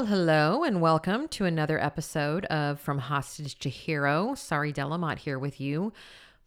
Well, 0.00 0.08
hello 0.08 0.64
and 0.64 0.80
welcome 0.80 1.28
to 1.28 1.44
another 1.44 1.78
episode 1.78 2.46
of 2.46 2.80
From 2.80 2.96
Hostage 2.96 3.58
to 3.58 3.68
Hero. 3.68 4.34
Sari, 4.34 4.72
Delamotte 4.72 5.18
here 5.18 5.38
with 5.38 5.60
you, 5.60 5.92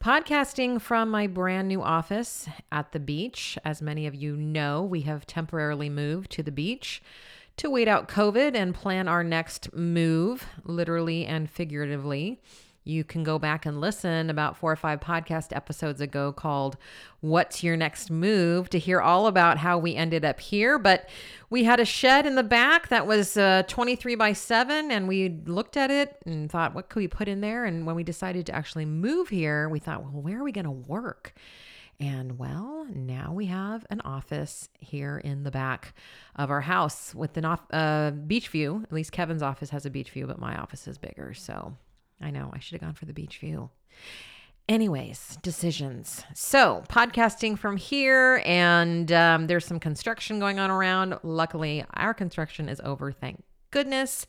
podcasting 0.03 0.81
from 0.81 1.11
my 1.11 1.27
brand 1.27 1.67
new 1.67 1.79
office 1.79 2.49
at 2.71 2.93
the 2.93 2.99
beach. 2.99 3.55
As 3.63 3.79
many 3.79 4.07
of 4.07 4.15
you 4.15 4.35
know, 4.35 4.81
we 4.81 5.01
have 5.01 5.27
temporarily 5.27 5.87
moved 5.87 6.31
to 6.31 6.41
the 6.41 6.51
beach 6.51 7.03
to 7.57 7.69
wait 7.69 7.87
out 7.87 8.07
COVID 8.07 8.55
and 8.55 8.73
plan 8.73 9.07
our 9.07 9.23
next 9.23 9.71
move, 9.71 10.47
literally 10.63 11.23
and 11.27 11.47
figuratively. 11.47 12.41
You 12.83 13.03
can 13.03 13.23
go 13.23 13.39
back 13.39 13.65
and 13.65 13.79
listen 13.79 14.29
about 14.29 14.57
four 14.57 14.71
or 14.71 14.75
five 14.75 14.99
podcast 14.99 15.55
episodes 15.55 16.01
ago 16.01 16.33
called 16.33 16.75
What's 17.21 17.63
Your 17.63 17.77
Next 17.77 18.11
Move 18.11 18.69
to 18.71 18.79
hear 18.79 18.99
all 18.99 19.27
about 19.27 19.57
how 19.57 19.77
we 19.77 19.95
ended 19.95 20.25
up 20.25 20.41
here. 20.41 20.77
But 20.77 21.09
we 21.49 21.63
had 21.63 21.79
a 21.79 21.85
shed 21.85 22.25
in 22.25 22.35
the 22.35 22.43
back 22.43 22.89
that 22.89 23.07
was 23.07 23.37
uh, 23.37 23.63
23 23.67 24.15
by 24.15 24.33
7, 24.33 24.91
and 24.91 25.07
we 25.07 25.29
looked 25.45 25.77
at 25.77 25.91
it 25.91 26.17
and 26.25 26.51
thought, 26.51 26.75
what 26.75 26.89
could 26.89 26.99
we 26.99 27.07
put 27.07 27.29
in 27.29 27.39
there? 27.39 27.63
And 27.63 27.85
when 27.85 27.95
we 27.95 28.03
decided 28.03 28.45
to 28.47 28.55
actually 28.55 28.85
move 28.85 29.29
here, 29.29 29.69
we 29.69 29.79
thought, 29.79 30.03
well, 30.03 30.21
where 30.21 30.39
are 30.39 30.43
we 30.43 30.51
going 30.51 30.65
to 30.65 30.71
work? 30.71 31.33
And 31.99 32.37
well, 32.37 32.85
now 32.93 33.31
we 33.33 33.45
have 33.45 33.85
an 33.89 34.01
office 34.01 34.67
here 34.79 35.19
in 35.19 35.43
the 35.43 35.51
back 35.51 35.93
of 36.35 36.51
our 36.51 36.61
house 36.61 37.15
with 37.15 37.37
an 37.37 37.45
off, 37.45 37.61
uh, 37.71 38.11
beach 38.11 38.49
view. 38.49 38.81
At 38.83 38.91
least 38.91 39.13
Kevin's 39.13 39.43
office 39.43 39.69
has 39.69 39.85
a 39.85 39.89
beach 39.89 40.09
view, 40.09 40.27
but 40.27 40.39
my 40.39 40.57
office 40.57 40.85
is 40.87 40.97
bigger. 40.97 41.33
So 41.33 41.77
I 42.23 42.31
know 42.31 42.51
I 42.53 42.59
should 42.59 42.73
have 42.73 42.81
gone 42.81 42.93
for 42.93 43.05
the 43.05 43.13
beach 43.13 43.37
view. 43.37 43.69
Anyways, 44.69 45.37
decisions. 45.41 46.23
So, 46.33 46.83
podcasting 46.87 47.59
from 47.59 47.75
here, 47.75 48.41
and 48.45 49.11
um, 49.11 49.47
there's 49.47 49.65
some 49.65 49.79
construction 49.79 50.39
going 50.39 50.57
on 50.57 50.71
around. 50.71 51.19
Luckily, 51.21 51.83
our 51.95 52.13
construction 52.13 52.69
is 52.69 52.79
over, 52.81 53.11
thank 53.11 53.43
goodness. 53.73 54.25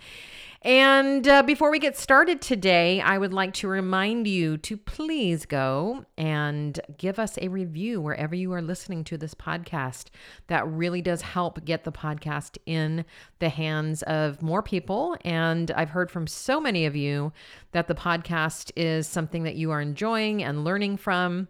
And 0.62 1.28
uh, 1.28 1.42
before 1.42 1.70
we 1.70 1.78
get 1.78 1.94
started 1.98 2.40
today, 2.40 2.98
I 3.02 3.18
would 3.18 3.34
like 3.34 3.52
to 3.54 3.68
remind 3.68 4.26
you 4.26 4.56
to 4.56 4.78
please 4.78 5.44
go 5.44 6.06
and 6.16 6.80
give 6.96 7.18
us 7.18 7.36
a 7.42 7.48
review 7.48 8.00
wherever 8.00 8.34
you 8.34 8.50
are 8.54 8.62
listening 8.62 9.04
to 9.04 9.18
this 9.18 9.34
podcast. 9.34 10.06
That 10.46 10.66
really 10.66 11.02
does 11.02 11.20
help 11.20 11.62
get 11.66 11.84
the 11.84 11.92
podcast 11.92 12.56
in 12.64 13.04
the 13.40 13.50
hands 13.50 14.02
of 14.04 14.40
more 14.40 14.62
people. 14.62 15.18
And 15.22 15.70
I've 15.72 15.90
heard 15.90 16.10
from 16.10 16.26
so 16.26 16.58
many 16.58 16.86
of 16.86 16.96
you 16.96 17.34
that 17.72 17.86
the 17.86 17.94
podcast 17.94 18.72
is 18.74 19.06
something 19.06 19.42
that 19.42 19.56
you 19.56 19.70
are 19.70 19.82
enjoying 19.82 20.42
and 20.42 20.64
learning 20.64 20.96
from. 20.96 21.48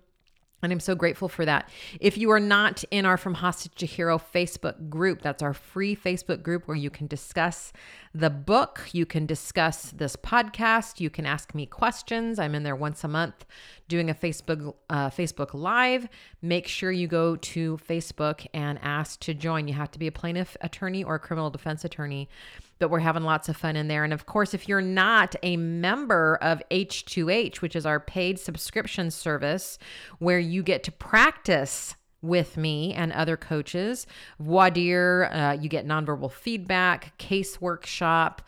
And 0.65 0.73
I'm 0.73 0.81
so 0.81 0.95
grateful 0.95 1.29
for 1.29 1.45
that. 1.45 1.69
If 2.01 2.17
you 2.17 2.31
are 2.31 2.41
not 2.41 2.85
in 2.91 3.05
our 3.05 3.17
From 3.17 3.35
Hostage 3.35 3.75
to 3.77 3.87
Hero 3.87 4.19
Facebook 4.19 4.89
group, 4.89 5.23
that's 5.23 5.43
our 5.43 5.55
free 5.55 5.95
Facebook 5.95 6.43
group 6.43 6.67
where 6.67 6.77
you 6.77 6.91
can 6.91 7.07
discuss 7.07 7.73
the 8.15 8.31
book, 8.31 8.89
you 8.93 9.05
can 9.05 9.27
discuss 9.27 9.91
this 9.91 10.17
podcast, 10.17 11.01
you 11.01 11.11
can 11.11 11.27
ask 11.27 11.55
me 11.55 11.67
questions. 11.67 12.39
I'm 12.39 12.55
in 12.55 12.63
there 12.63 12.77
once 12.77 13.05
a 13.05 13.09
month 13.09 13.45
doing 13.89 14.09
a 14.09 14.15
Facebook 14.15 14.75
uh, 14.89 15.11
Facebook 15.11 15.53
Live. 15.53 16.09
Make 16.41 16.67
sure 16.67 16.93
you 16.93 17.09
go 17.09 17.37
to 17.37 17.77
Facebook 17.77 18.47
and 18.55 18.79
ask 18.83 19.21
to 19.21 19.35
join. 19.35 19.69
You 19.69 19.75
have 19.75 19.91
to 19.91 19.99
be 19.99 20.07
a 20.07 20.13
plaintiff 20.13 20.57
attorney 20.61 21.05
or 21.05 21.17
a 21.17 21.19
criminal 21.19 21.51
defense 21.51 21.85
attorney 21.85 22.29
but 22.79 22.91
we're 22.91 22.99
having 22.99 23.23
lots 23.23 23.49
of 23.49 23.57
fun 23.57 23.77
in 23.77 23.89
there. 23.89 24.05
And 24.05 24.13
of 24.13 24.27
course, 24.27 24.55
if 24.55 24.69
you're 24.69 24.81
not 24.81 25.35
a 25.43 25.57
member 25.57 26.39
of 26.43 26.63
H2H, 26.71 27.61
which 27.61 27.77
is 27.77 27.87
our 27.87 28.01
paid 28.01 28.39
subscription 28.39 29.11
service 29.11 29.79
where 30.19 30.39
you 30.39 30.63
get 30.63 30.83
to 30.85 30.93
practice 30.93 31.95
with 32.23 32.57
me 32.57 32.95
and 32.95 33.13
other 33.13 33.37
coaches, 33.37 34.07
dire, 34.41 35.31
uh, 35.31 35.53
you 35.53 35.69
get 35.69 35.87
nonverbal 35.87 36.33
feedback, 36.33 37.17
case 37.19 37.61
workshop, 37.61 38.43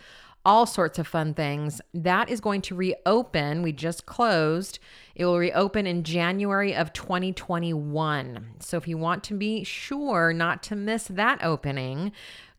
all 0.47 0.65
sorts 0.65 0.99
of 1.01 1.09
fun 1.09 1.35
things. 1.35 1.81
That 1.93 2.31
is 2.31 2.41
going 2.41 2.63
to 2.63 2.75
reopen. 2.77 3.63
We 3.63 3.73
just 3.73 4.07
closed. 4.07 4.79
It 5.17 5.25
will 5.25 5.39
reopen 5.39 5.89
in 5.89 6.05
January 6.05 6.73
of 6.73 6.93
2021. 6.93 8.47
So 8.61 8.77
if 8.77 8.87
you 8.87 8.97
want 8.97 9.25
to 9.25 9.35
be 9.35 9.65
sure 9.65 10.33
not 10.33 10.63
to 10.65 10.77
miss 10.77 11.09
that 11.09 11.43
opening, 11.43 12.13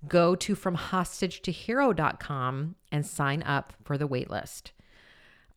go 0.07 0.35
to 0.35 0.55
FromHostageToHero.com 0.55 2.75
and 2.91 3.05
sign 3.05 3.43
up 3.43 3.73
for 3.83 3.97
the 3.97 4.07
waitlist. 4.07 4.71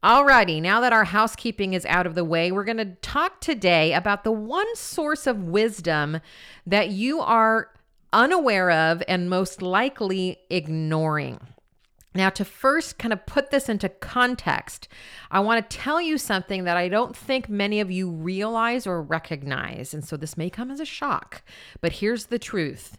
Alrighty, 0.03 0.63
now 0.63 0.81
that 0.81 0.95
our 0.95 1.05
housekeeping 1.05 1.75
is 1.75 1.85
out 1.85 2.07
of 2.07 2.15
the 2.15 2.25
way, 2.25 2.51
we're 2.51 2.65
going 2.65 2.79
to 2.79 2.95
talk 3.03 3.41
today 3.41 3.93
about 3.93 4.25
the 4.25 4.33
one 4.33 4.75
source 4.75 5.27
of 5.27 5.45
wisdom 5.45 6.21
that 6.67 6.89
you 6.89 7.21
are 7.21 7.69
unaware 8.13 8.71
of 8.71 9.03
and 9.07 9.29
most 9.29 9.61
likely 9.61 10.39
ignoring. 10.49 11.39
Now, 12.15 12.31
to 12.31 12.45
first 12.45 12.99
kind 12.99 13.13
of 13.13 13.25
put 13.27 13.51
this 13.51 13.69
into 13.69 13.89
context, 13.89 14.89
I 15.31 15.41
want 15.41 15.69
to 15.69 15.77
tell 15.77 16.01
you 16.01 16.19
something 16.19 16.65
that 16.65 16.77
I 16.77 16.89
don't 16.89 17.17
think 17.17 17.49
many 17.49 17.79
of 17.79 17.91
you 17.91 18.11
realize 18.11 18.87
or 18.87 19.01
recognize. 19.01 19.95
And 19.95 20.05
so 20.05 20.17
this 20.17 20.37
may 20.37 20.51
come 20.51 20.71
as 20.71 20.81
a 20.81 20.85
shock, 20.85 21.43
but 21.81 21.93
here's 21.93 22.27
the 22.27 22.39
truth 22.39 22.99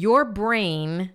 your 0.00 0.24
brain 0.24 1.10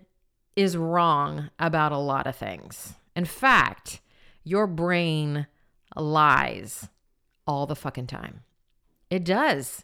is 0.55 0.77
wrong 0.77 1.49
about 1.57 1.91
a 1.91 1.97
lot 1.97 2.27
of 2.27 2.35
things. 2.35 2.93
In 3.15 3.25
fact, 3.25 3.99
your 4.43 4.67
brain 4.67 5.47
lies 5.95 6.87
all 7.47 7.65
the 7.65 7.75
fucking 7.75 8.05
time. 8.05 8.41
It 9.09 9.23
does. 9.23 9.83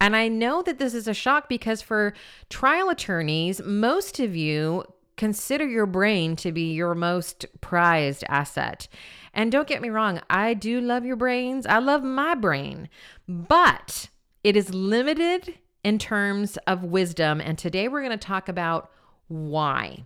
And 0.00 0.16
I 0.16 0.26
know 0.26 0.62
that 0.62 0.80
this 0.80 0.94
is 0.94 1.06
a 1.06 1.14
shock 1.14 1.48
because 1.48 1.80
for 1.80 2.12
trial 2.48 2.88
attorneys, 2.88 3.62
most 3.62 4.18
of 4.18 4.34
you 4.34 4.82
consider 5.16 5.68
your 5.68 5.86
brain 5.86 6.34
to 6.34 6.50
be 6.50 6.72
your 6.72 6.96
most 6.96 7.46
prized 7.60 8.24
asset. 8.28 8.88
And 9.32 9.52
don't 9.52 9.68
get 9.68 9.80
me 9.80 9.90
wrong, 9.90 10.20
I 10.28 10.54
do 10.54 10.80
love 10.80 11.04
your 11.04 11.16
brains. 11.16 11.66
I 11.66 11.78
love 11.78 12.02
my 12.02 12.34
brain, 12.34 12.88
but 13.28 14.08
it 14.42 14.56
is 14.56 14.74
limited 14.74 15.54
in 15.82 15.98
terms 15.98 16.56
of 16.66 16.84
wisdom. 16.84 17.40
And 17.40 17.56
today 17.56 17.88
we're 17.88 18.02
going 18.02 18.18
to 18.18 18.26
talk 18.26 18.48
about 18.48 18.90
why. 19.28 20.04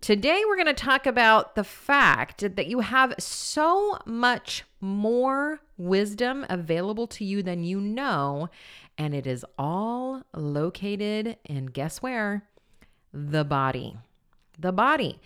Today, 0.00 0.44
we're 0.46 0.54
going 0.54 0.66
to 0.66 0.74
talk 0.74 1.06
about 1.06 1.56
the 1.56 1.64
fact 1.64 2.54
that 2.54 2.68
you 2.68 2.80
have 2.80 3.14
so 3.18 3.98
much 4.06 4.64
more 4.80 5.60
wisdom 5.76 6.46
available 6.48 7.08
to 7.08 7.24
you 7.24 7.42
than 7.42 7.64
you 7.64 7.80
know, 7.80 8.48
and 8.96 9.12
it 9.12 9.26
is 9.26 9.44
all 9.58 10.22
located 10.32 11.36
in 11.44 11.66
guess 11.66 12.00
where? 12.00 12.44
The 13.12 13.44
body. 13.44 13.96
The 14.58 14.72
body. 14.72 15.20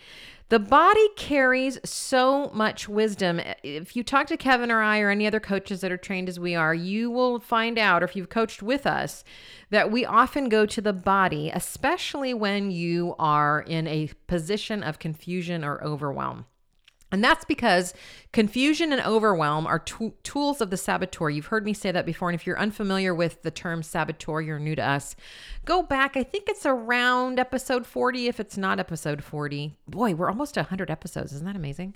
The 0.50 0.58
body 0.58 1.08
carries 1.16 1.78
so 1.82 2.50
much 2.52 2.86
wisdom. 2.86 3.40
If 3.62 3.96
you 3.96 4.04
talk 4.04 4.26
to 4.26 4.36
Kevin 4.36 4.70
or 4.70 4.82
I 4.82 5.00
or 5.00 5.08
any 5.08 5.26
other 5.26 5.40
coaches 5.40 5.80
that 5.80 5.90
are 5.90 5.96
trained 5.96 6.28
as 6.28 6.38
we 6.38 6.54
are, 6.54 6.74
you 6.74 7.10
will 7.10 7.40
find 7.40 7.78
out, 7.78 8.02
or 8.02 8.04
if 8.04 8.14
you've 8.14 8.28
coached 8.28 8.62
with 8.62 8.86
us, 8.86 9.24
that 9.70 9.90
we 9.90 10.04
often 10.04 10.50
go 10.50 10.66
to 10.66 10.82
the 10.82 10.92
body, 10.92 11.50
especially 11.54 12.34
when 12.34 12.70
you 12.70 13.14
are 13.18 13.62
in 13.62 13.86
a 13.86 14.10
position 14.26 14.82
of 14.82 14.98
confusion 14.98 15.64
or 15.64 15.82
overwhelm. 15.82 16.44
And 17.12 17.22
that's 17.22 17.44
because 17.44 17.92
confusion 18.32 18.90
and 18.92 19.02
overwhelm 19.02 19.66
are 19.66 19.78
t- 19.78 20.14
tools 20.22 20.62
of 20.62 20.70
the 20.70 20.78
saboteur. 20.78 21.28
You've 21.28 21.46
heard 21.46 21.66
me 21.66 21.74
say 21.74 21.92
that 21.92 22.06
before. 22.06 22.30
And 22.30 22.34
if 22.34 22.46
you're 22.46 22.58
unfamiliar 22.58 23.14
with 23.14 23.42
the 23.42 23.50
term 23.50 23.82
saboteur, 23.82 24.40
you're 24.40 24.58
new 24.58 24.74
to 24.74 24.82
us, 24.82 25.14
go 25.66 25.82
back. 25.82 26.16
I 26.16 26.22
think 26.22 26.48
it's 26.48 26.64
around 26.64 27.38
episode 27.38 27.86
40, 27.86 28.28
if 28.28 28.40
it's 28.40 28.56
not 28.56 28.80
episode 28.80 29.22
40. 29.22 29.76
Boy, 29.86 30.14
we're 30.14 30.30
almost 30.30 30.56
100 30.56 30.90
episodes. 30.90 31.32
Isn't 31.34 31.46
that 31.46 31.54
amazing? 31.54 31.94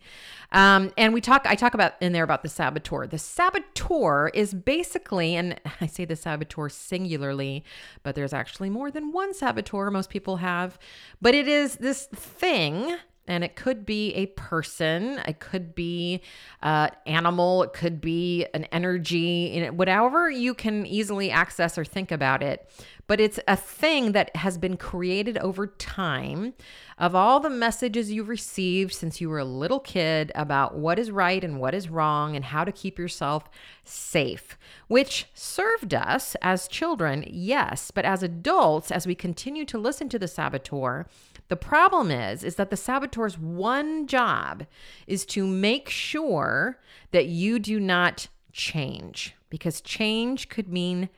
Um, 0.52 0.92
and 0.98 1.14
we 1.14 1.22
talk, 1.22 1.46
I 1.46 1.54
talk 1.54 1.72
about 1.72 1.94
in 2.02 2.12
there 2.12 2.24
about 2.24 2.42
the 2.42 2.50
saboteur. 2.50 3.06
The 3.06 3.18
saboteur 3.18 4.28
is 4.28 4.52
basically, 4.52 5.34
and 5.34 5.58
I 5.80 5.86
say 5.86 6.04
the 6.04 6.16
saboteur 6.16 6.68
singularly, 6.68 7.64
but 8.02 8.14
there's 8.14 8.34
actually 8.34 8.68
more 8.68 8.90
than 8.90 9.12
one 9.12 9.32
saboteur 9.32 9.90
most 9.90 10.10
people 10.10 10.36
have, 10.36 10.78
but 11.22 11.34
it 11.34 11.48
is 11.48 11.76
this 11.76 12.04
thing 12.06 12.98
and 13.28 13.44
it 13.44 13.56
could 13.56 13.84
be 13.84 14.12
a 14.14 14.26
person 14.26 15.20
it 15.26 15.40
could 15.40 15.74
be 15.74 16.20
uh, 16.62 16.88
animal 17.06 17.62
it 17.62 17.72
could 17.72 18.00
be 18.00 18.46
an 18.54 18.64
energy 18.66 19.66
whatever 19.68 20.30
you 20.30 20.54
can 20.54 20.86
easily 20.86 21.30
access 21.30 21.76
or 21.78 21.84
think 21.84 22.10
about 22.10 22.42
it 22.42 22.68
but 23.06 23.20
it's 23.20 23.38
a 23.46 23.56
thing 23.56 24.12
that 24.12 24.34
has 24.36 24.58
been 24.58 24.76
created 24.76 25.38
over 25.38 25.66
time 25.66 26.54
of 26.98 27.14
all 27.14 27.40
the 27.40 27.50
messages 27.50 28.10
you've 28.10 28.28
received 28.28 28.92
since 28.92 29.20
you 29.20 29.28
were 29.28 29.38
a 29.38 29.44
little 29.44 29.80
kid 29.80 30.32
about 30.34 30.76
what 30.76 30.98
is 30.98 31.10
right 31.10 31.44
and 31.44 31.60
what 31.60 31.74
is 31.74 31.88
wrong 31.88 32.34
and 32.34 32.46
how 32.46 32.64
to 32.64 32.72
keep 32.72 32.98
yourself 32.98 33.48
safe, 33.84 34.58
which 34.88 35.26
served 35.34 35.94
us 35.94 36.36
as 36.42 36.68
children, 36.68 37.24
yes, 37.28 37.90
but 37.90 38.04
as 38.04 38.22
adults, 38.22 38.90
as 38.90 39.06
we 39.06 39.14
continue 39.14 39.64
to 39.64 39.78
listen 39.78 40.08
to 40.08 40.18
the 40.18 40.28
saboteur, 40.28 41.06
the 41.48 41.56
problem 41.56 42.10
is 42.10 42.42
is 42.42 42.56
that 42.56 42.70
the 42.70 42.76
saboteur's 42.76 43.38
one 43.38 44.06
job 44.06 44.66
is 45.06 45.24
to 45.26 45.46
make 45.46 45.88
sure 45.88 46.80
that 47.12 47.26
you 47.26 47.58
do 47.58 47.78
not 47.78 48.28
change 48.52 49.36
because 49.48 49.80
change 49.80 50.48
could 50.48 50.68
mean 50.68 51.08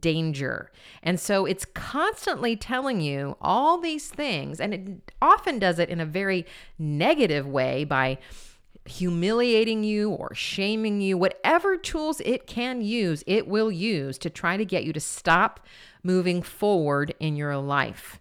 danger. 0.00 0.70
And 1.02 1.18
so 1.20 1.46
it's 1.46 1.64
constantly 1.64 2.56
telling 2.56 3.00
you 3.00 3.36
all 3.40 3.78
these 3.78 4.08
things 4.08 4.60
and 4.60 4.74
it 4.74 5.12
often 5.22 5.58
does 5.58 5.78
it 5.78 5.88
in 5.88 6.00
a 6.00 6.06
very 6.06 6.46
negative 6.78 7.46
way 7.46 7.84
by 7.84 8.18
humiliating 8.86 9.84
you 9.84 10.10
or 10.10 10.34
shaming 10.34 11.00
you, 11.00 11.18
whatever 11.18 11.76
tools 11.76 12.20
it 12.24 12.46
can 12.46 12.80
use, 12.80 13.22
it 13.26 13.46
will 13.46 13.70
use 13.70 14.18
to 14.18 14.30
try 14.30 14.56
to 14.56 14.64
get 14.64 14.84
you 14.84 14.92
to 14.92 15.00
stop 15.00 15.66
moving 16.02 16.42
forward 16.42 17.14
in 17.20 17.36
your 17.36 17.56
life. 17.56 18.20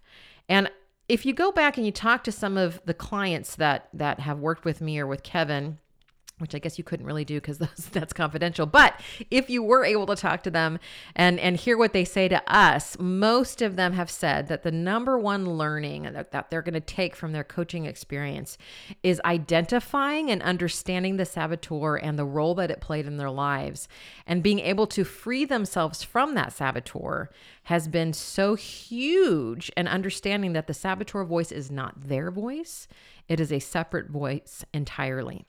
And 0.49 0.69
if 1.07 1.25
you 1.25 1.33
go 1.33 1.51
back 1.51 1.77
and 1.77 1.85
you 1.85 1.91
talk 1.91 2.23
to 2.23 2.31
some 2.31 2.57
of 2.57 2.81
the 2.85 2.93
clients 2.93 3.55
that 3.55 3.89
that 3.93 4.21
have 4.21 4.39
worked 4.39 4.65
with 4.65 4.81
me 4.81 4.99
or 4.99 5.05
with 5.05 5.23
Kevin, 5.23 5.77
which 6.39 6.53
I 6.53 6.59
guess 6.59 6.77
you 6.77 6.83
couldn't 6.83 7.05
really 7.05 7.23
do 7.23 7.35
because 7.35 7.57
that's 7.91 8.13
confidential. 8.13 8.65
But 8.65 8.99
if 9.31 9.49
you 9.49 9.63
were 9.63 9.85
able 9.85 10.05
to 10.07 10.15
talk 10.15 10.43
to 10.43 10.51
them 10.51 10.79
and 11.15 11.39
and 11.39 11.55
hear 11.55 11.77
what 11.77 11.93
they 11.93 12.03
say 12.03 12.27
to 12.27 12.41
us, 12.53 12.97
most 12.99 13.61
of 13.61 13.75
them 13.75 13.93
have 13.93 14.09
said 14.09 14.47
that 14.47 14.63
the 14.63 14.71
number 14.71 15.17
one 15.17 15.57
learning 15.57 16.03
that, 16.03 16.31
that 16.31 16.49
they're 16.49 16.61
going 16.61 16.73
to 16.73 16.79
take 16.81 17.15
from 17.15 17.31
their 17.31 17.43
coaching 17.43 17.85
experience 17.85 18.57
is 19.01 19.21
identifying 19.23 20.29
and 20.29 20.41
understanding 20.41 21.17
the 21.17 21.25
saboteur 21.25 21.95
and 21.95 22.19
the 22.19 22.25
role 22.25 22.55
that 22.55 22.71
it 22.71 22.81
played 22.81 23.07
in 23.07 23.17
their 23.17 23.31
lives, 23.31 23.87
and 24.27 24.43
being 24.43 24.59
able 24.59 24.87
to 24.87 25.03
free 25.03 25.45
themselves 25.45 26.03
from 26.03 26.35
that 26.35 26.51
saboteur 26.51 27.29
has 27.63 27.87
been 27.87 28.13
so 28.13 28.55
huge. 28.55 29.71
And 29.77 29.87
understanding 29.87 30.53
that 30.53 30.67
the 30.67 30.73
saboteur 30.73 31.23
voice 31.23 31.51
is 31.51 31.71
not 31.71 32.09
their 32.09 32.29
voice; 32.29 32.87
it 33.29 33.39
is 33.39 33.51
a 33.53 33.59
separate 33.59 34.09
voice 34.09 34.65
entirely. 34.73 35.45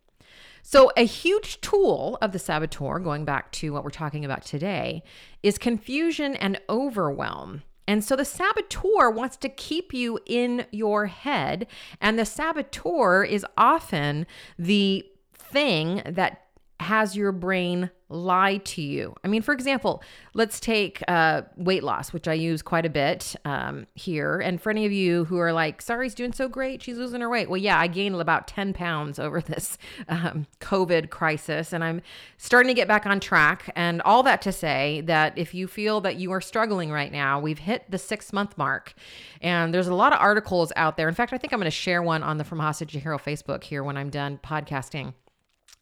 So, 0.68 0.90
a 0.96 1.04
huge 1.04 1.60
tool 1.60 2.18
of 2.20 2.32
the 2.32 2.40
saboteur, 2.40 2.98
going 2.98 3.24
back 3.24 3.52
to 3.52 3.72
what 3.72 3.84
we're 3.84 3.90
talking 3.90 4.24
about 4.24 4.44
today, 4.44 5.04
is 5.44 5.58
confusion 5.58 6.34
and 6.34 6.60
overwhelm. 6.68 7.62
And 7.86 8.02
so 8.02 8.16
the 8.16 8.24
saboteur 8.24 9.08
wants 9.08 9.36
to 9.36 9.48
keep 9.48 9.94
you 9.94 10.18
in 10.26 10.66
your 10.72 11.06
head, 11.06 11.68
and 12.00 12.18
the 12.18 12.26
saboteur 12.26 13.22
is 13.22 13.46
often 13.56 14.26
the 14.58 15.06
thing 15.32 16.02
that 16.04 16.45
has 16.81 17.17
your 17.17 17.32
brain 17.32 17.90
lie 18.08 18.58
to 18.58 18.82
you. 18.82 19.14
I 19.25 19.28
mean, 19.28 19.43
for 19.43 19.52
example, 19.52 20.02
let's 20.34 20.61
take 20.61 21.02
uh, 21.08 21.43
weight 21.56 21.82
loss, 21.82 22.12
which 22.12 22.28
I 22.28 22.34
use 22.34 22.62
quite 22.62 22.87
a 22.87 22.90
bit 22.90 23.34
um, 23.44 23.87
here. 23.94 24.38
And 24.38 24.61
for 24.61 24.70
any 24.70 24.87
of 24.87 24.93
you 24.93 25.25
who 25.25 25.38
are 25.38 25.52
like, 25.52 25.82
Sari's 25.82 26.14
doing 26.14 26.32
so 26.32 26.49
great, 26.49 26.82
she's 26.82 26.99
losing 26.99 27.20
her 27.20 27.28
weight. 27.28 27.50
Well, 27.50 27.56
yeah, 27.56 27.81
I 27.81 27.88
gained 27.88 28.14
about 28.14 28.46
10 28.46 28.75
pounds 28.75 29.19
over 29.19 29.40
this 29.40 29.76
um, 30.08 30.46
COVID 30.61 31.11
crisis, 31.11 31.73
and 31.73 31.82
I'm 31.82 32.00
starting 32.37 32.69
to 32.69 32.75
get 32.75 32.87
back 32.87 33.06
on 33.06 33.19
track. 33.19 33.73
And 33.75 34.00
all 34.02 34.23
that 34.23 34.43
to 34.43 34.52
say 34.52 35.02
that 35.06 35.37
if 35.37 35.55
you 35.55 35.67
feel 35.67 36.00
that 36.02 36.17
you 36.17 36.31
are 36.32 36.40
struggling 36.40 36.93
right 36.93 37.11
now, 37.11 37.40
we've 37.40 37.58
hit 37.58 37.90
the 37.90 37.99
six 37.99 38.32
month 38.32 38.56
mark. 38.56 38.94
And 39.40 39.75
there's 39.75 39.88
a 39.88 39.94
lot 39.94 40.12
of 40.12 40.20
articles 40.20 40.73
out 40.76 40.96
there. 40.96 41.08
In 41.08 41.14
fact, 41.14 41.32
I 41.32 41.38
think 41.38 41.52
I'm 41.52 41.58
going 41.58 41.64
to 41.64 41.70
share 41.70 42.02
one 42.02 42.23
on 42.23 42.37
the 42.37 42.44
From 42.44 42.61
Hostage 42.61 42.93
to 42.93 43.00
Hero 43.00 43.19
Facebook 43.19 43.64
here 43.64 43.82
when 43.82 43.96
I'm 43.96 44.11
done 44.11 44.38
podcasting 44.43 45.14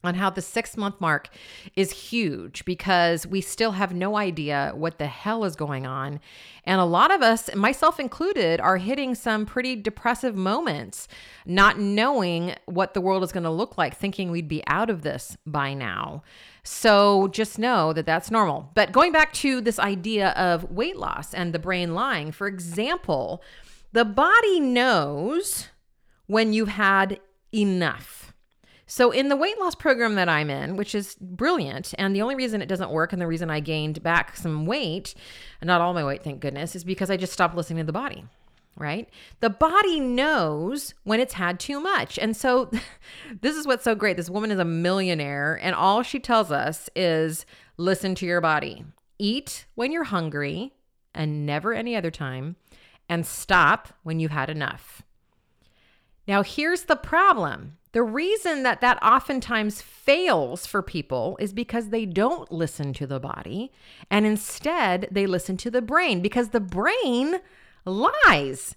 on 0.04 0.14
how 0.14 0.30
the 0.30 0.42
six 0.42 0.76
month 0.76 1.00
mark 1.00 1.28
is 1.76 1.90
huge 1.90 2.64
because 2.64 3.26
we 3.26 3.40
still 3.40 3.72
have 3.72 3.94
no 3.94 4.16
idea 4.16 4.72
what 4.74 4.98
the 4.98 5.06
hell 5.06 5.44
is 5.44 5.56
going 5.56 5.86
on. 5.86 6.20
And 6.64 6.80
a 6.80 6.84
lot 6.84 7.12
of 7.12 7.22
us, 7.22 7.54
myself 7.54 8.00
included, 8.00 8.60
are 8.60 8.78
hitting 8.78 9.14
some 9.14 9.46
pretty 9.46 9.76
depressive 9.76 10.34
moments, 10.34 11.08
not 11.44 11.78
knowing 11.78 12.54
what 12.66 12.94
the 12.94 13.00
world 13.00 13.22
is 13.22 13.32
going 13.32 13.44
to 13.44 13.50
look 13.50 13.76
like, 13.76 13.96
thinking 13.96 14.30
we'd 14.30 14.48
be 14.48 14.62
out 14.66 14.90
of 14.90 15.02
this 15.02 15.36
by 15.46 15.74
now. 15.74 16.22
So 16.62 17.28
just 17.28 17.58
know 17.58 17.92
that 17.92 18.06
that's 18.06 18.30
normal. 18.30 18.70
But 18.74 18.92
going 18.92 19.12
back 19.12 19.32
to 19.34 19.60
this 19.60 19.78
idea 19.78 20.30
of 20.30 20.70
weight 20.70 20.96
loss 20.96 21.34
and 21.34 21.52
the 21.52 21.58
brain 21.58 21.94
lying, 21.94 22.32
for 22.32 22.46
example, 22.46 23.42
the 23.92 24.04
body 24.04 24.60
knows 24.60 25.68
when 26.26 26.52
you've 26.52 26.68
had 26.68 27.20
enough 27.52 28.23
so, 28.86 29.10
in 29.10 29.28
the 29.28 29.36
weight 29.36 29.58
loss 29.58 29.74
program 29.74 30.14
that 30.16 30.28
I'm 30.28 30.50
in, 30.50 30.76
which 30.76 30.94
is 30.94 31.16
brilliant, 31.20 31.94
and 31.96 32.14
the 32.14 32.20
only 32.20 32.34
reason 32.34 32.60
it 32.60 32.68
doesn't 32.68 32.90
work 32.90 33.12
and 33.12 33.22
the 33.22 33.26
reason 33.26 33.50
I 33.50 33.60
gained 33.60 34.02
back 34.02 34.36
some 34.36 34.66
weight, 34.66 35.14
not 35.62 35.80
all 35.80 35.94
my 35.94 36.04
weight, 36.04 36.22
thank 36.22 36.40
goodness, 36.40 36.76
is 36.76 36.84
because 36.84 37.10
I 37.10 37.16
just 37.16 37.32
stopped 37.32 37.56
listening 37.56 37.78
to 37.78 37.86
the 37.86 37.92
body, 37.92 38.24
right? 38.76 39.08
The 39.40 39.48
body 39.48 40.00
knows 40.00 40.92
when 41.04 41.18
it's 41.18 41.34
had 41.34 41.58
too 41.58 41.80
much. 41.80 42.18
And 42.18 42.36
so, 42.36 42.70
this 43.40 43.56
is 43.56 43.66
what's 43.66 43.84
so 43.84 43.94
great. 43.94 44.18
This 44.18 44.28
woman 44.28 44.50
is 44.50 44.58
a 44.58 44.66
millionaire, 44.66 45.58
and 45.62 45.74
all 45.74 46.02
she 46.02 46.20
tells 46.20 46.52
us 46.52 46.90
is 46.94 47.46
listen 47.78 48.14
to 48.16 48.26
your 48.26 48.42
body, 48.42 48.84
eat 49.18 49.64
when 49.76 49.92
you're 49.92 50.04
hungry 50.04 50.74
and 51.14 51.46
never 51.46 51.72
any 51.72 51.96
other 51.96 52.10
time, 52.10 52.56
and 53.08 53.24
stop 53.24 53.94
when 54.02 54.20
you've 54.20 54.30
had 54.30 54.50
enough. 54.50 55.03
Now, 56.26 56.42
here's 56.42 56.84
the 56.84 56.96
problem 56.96 57.78
the 57.92 58.02
reason 58.02 58.64
that 58.64 58.80
that 58.80 59.00
oftentimes 59.04 59.80
fails 59.80 60.66
for 60.66 60.82
people 60.82 61.36
is 61.38 61.52
because 61.52 61.90
they 61.90 62.04
don't 62.06 62.50
listen 62.50 62.92
to 62.94 63.06
the 63.06 63.20
body 63.20 63.70
and 64.10 64.26
instead 64.26 65.06
they 65.12 65.26
listen 65.26 65.56
to 65.58 65.70
the 65.70 65.80
brain 65.80 66.20
because 66.20 66.48
the 66.48 66.58
brain 66.58 67.36
lies. 67.84 68.74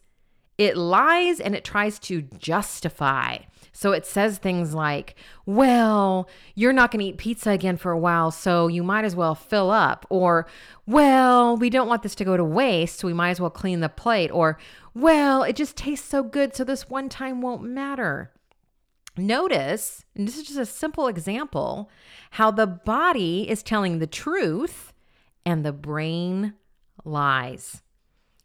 It 0.60 0.78
lies 0.78 1.40
and 1.40 1.56
it 1.56 1.66
tries 1.66 1.98
to 2.00 2.22
justify. 2.22 3.40
So 3.78 3.92
it 3.92 4.08
says 4.08 4.40
things 4.40 4.74
like, 4.74 5.14
well, 5.46 6.28
you're 6.56 6.74
not 6.74 6.90
going 6.90 7.00
to 7.00 7.10
eat 7.10 7.20
pizza 7.20 7.52
again 7.52 7.78
for 7.78 7.92
a 7.92 8.00
while, 8.00 8.32
so 8.32 8.66
you 8.66 8.82
might 8.82 9.06
as 9.06 9.16
well 9.16 9.36
fill 9.36 9.70
up. 9.70 10.04
Or, 10.10 10.48
well, 10.88 11.56
we 11.56 11.70
don't 11.70 11.88
want 11.88 12.02
this 12.02 12.16
to 12.16 12.26
go 12.26 12.36
to 12.36 12.44
waste, 12.44 12.98
so 12.98 13.08
we 13.08 13.14
might 13.14 13.30
as 13.30 13.40
well 13.40 13.52
clean 13.52 13.82
the 13.82 13.88
plate. 13.88 14.32
Or, 14.32 14.58
well, 14.96 15.44
it 15.44 15.56
just 15.56 15.78
tastes 15.78 16.10
so 16.10 16.24
good, 16.24 16.56
so 16.56 16.64
this 16.64 16.90
one 16.90 17.08
time 17.08 17.40
won't 17.40 17.62
matter. 17.62 18.32
Notice, 19.16 20.04
and 20.16 20.28
this 20.28 20.40
is 20.40 20.48
just 20.48 20.57
a 20.57 20.66
simple 20.66 21.07
example, 21.07 21.92
how 22.31 22.50
the 22.50 22.66
body 22.66 23.48
is 23.48 23.62
telling 23.62 24.00
the 24.00 24.07
truth 24.07 24.92
and 25.46 25.64
the 25.64 25.72
brain 25.72 26.56
lies. 27.06 27.84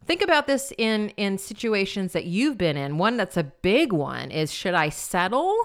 Think 0.07 0.23
about 0.23 0.47
this 0.47 0.73
in 0.79 1.11
in 1.11 1.39
situations 1.39 2.13
that 2.13 2.25
you've 2.25 2.59
been 2.59 2.77
in. 2.77 2.99
One 2.99 3.17
that's 3.17 3.37
a 3.37 3.45
big 3.45 3.93
one 3.93 4.31
is 4.31 4.53
should 4.53 4.75
I 4.75 4.89
settle 4.89 5.57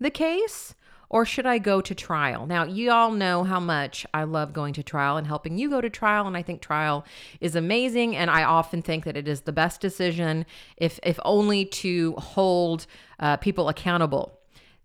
the 0.00 0.10
case 0.10 0.74
or 1.10 1.26
should 1.26 1.44
I 1.44 1.58
go 1.58 1.82
to 1.82 1.94
trial? 1.94 2.46
Now, 2.46 2.64
you 2.64 2.90
all 2.90 3.10
know 3.10 3.44
how 3.44 3.60
much 3.60 4.06
I 4.14 4.24
love 4.24 4.54
going 4.54 4.72
to 4.74 4.82
trial 4.82 5.18
and 5.18 5.26
helping 5.26 5.58
you 5.58 5.68
go 5.68 5.82
to 5.82 5.90
trial 5.90 6.26
and 6.26 6.36
I 6.36 6.42
think 6.42 6.62
trial 6.62 7.04
is 7.40 7.54
amazing 7.54 8.16
and 8.16 8.30
I 8.30 8.44
often 8.44 8.80
think 8.80 9.04
that 9.04 9.16
it 9.16 9.28
is 9.28 9.42
the 9.42 9.52
best 9.52 9.80
decision 9.80 10.46
if 10.78 10.98
if 11.02 11.20
only 11.24 11.66
to 11.66 12.12
hold 12.14 12.86
uh, 13.20 13.36
people 13.36 13.68
accountable 13.68 14.38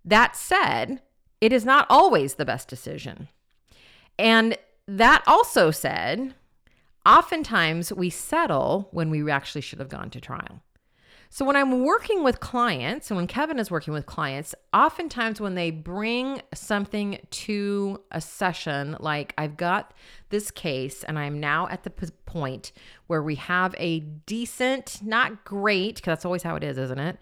that 0.07 0.37
said, 0.37 1.01
it 1.41 1.51
is 1.51 1.65
not 1.65 1.85
always 1.89 2.35
the 2.35 2.45
best 2.45 2.69
decision. 2.69 3.27
And 4.17 4.57
that 4.87 5.21
also 5.27 5.69
said, 5.69 6.33
oftentimes 7.07 7.93
we 7.93 8.09
settle 8.09 8.89
when 8.91 9.09
we 9.09 9.31
actually 9.31 9.61
should 9.61 9.79
have 9.79 9.89
gone 9.89 10.09
to 10.11 10.21
trial. 10.21 10.61
So 11.29 11.43
when 11.43 11.57
I'm 11.57 11.83
working 11.83 12.23
with 12.23 12.39
clients 12.39 13.09
and 13.09 13.17
when 13.17 13.27
Kevin 13.27 13.59
is 13.59 13.69
working 13.69 13.93
with 13.93 14.05
clients, 14.05 14.55
oftentimes 14.73 15.41
when 15.41 15.55
they 15.55 15.71
bring 15.71 16.41
something 16.53 17.19
to 17.29 18.01
a 18.11 18.21
session, 18.21 18.95
like 19.01 19.33
I've 19.37 19.57
got 19.57 19.93
this 20.29 20.51
case 20.51 21.03
and 21.03 21.19
I'm 21.19 21.39
now 21.39 21.67
at 21.69 21.83
the 21.83 21.89
point 22.25 22.71
where 23.07 23.21
we 23.21 23.35
have 23.35 23.75
a 23.77 23.99
decent, 23.99 24.99
not 25.03 25.43
great, 25.43 25.95
because 25.95 26.11
that's 26.11 26.25
always 26.25 26.43
how 26.43 26.55
it 26.55 26.63
is, 26.63 26.77
isn't 26.77 26.99
it? 26.99 27.17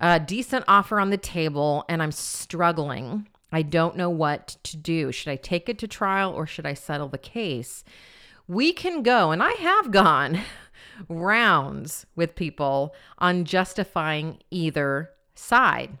A 0.00 0.20
decent 0.20 0.64
offer 0.68 1.00
on 1.00 1.10
the 1.10 1.16
table 1.16 1.84
and 1.88 2.00
I'm 2.00 2.12
struggling. 2.12 3.28
I 3.50 3.62
don't 3.62 3.96
know 3.96 4.10
what 4.10 4.56
to 4.64 4.76
do. 4.76 5.10
Should 5.10 5.30
I 5.32 5.36
take 5.36 5.68
it 5.68 5.78
to 5.78 5.88
trial 5.88 6.32
or 6.32 6.46
should 6.46 6.66
I 6.66 6.74
settle 6.74 7.08
the 7.08 7.18
case? 7.18 7.82
We 8.48 8.72
can 8.72 9.02
go, 9.02 9.30
and 9.30 9.42
I 9.42 9.52
have 9.52 9.90
gone 9.90 10.40
rounds 11.08 12.06
with 12.16 12.34
people 12.34 12.94
on 13.18 13.44
justifying 13.44 14.38
either 14.50 15.10
side. 15.34 15.98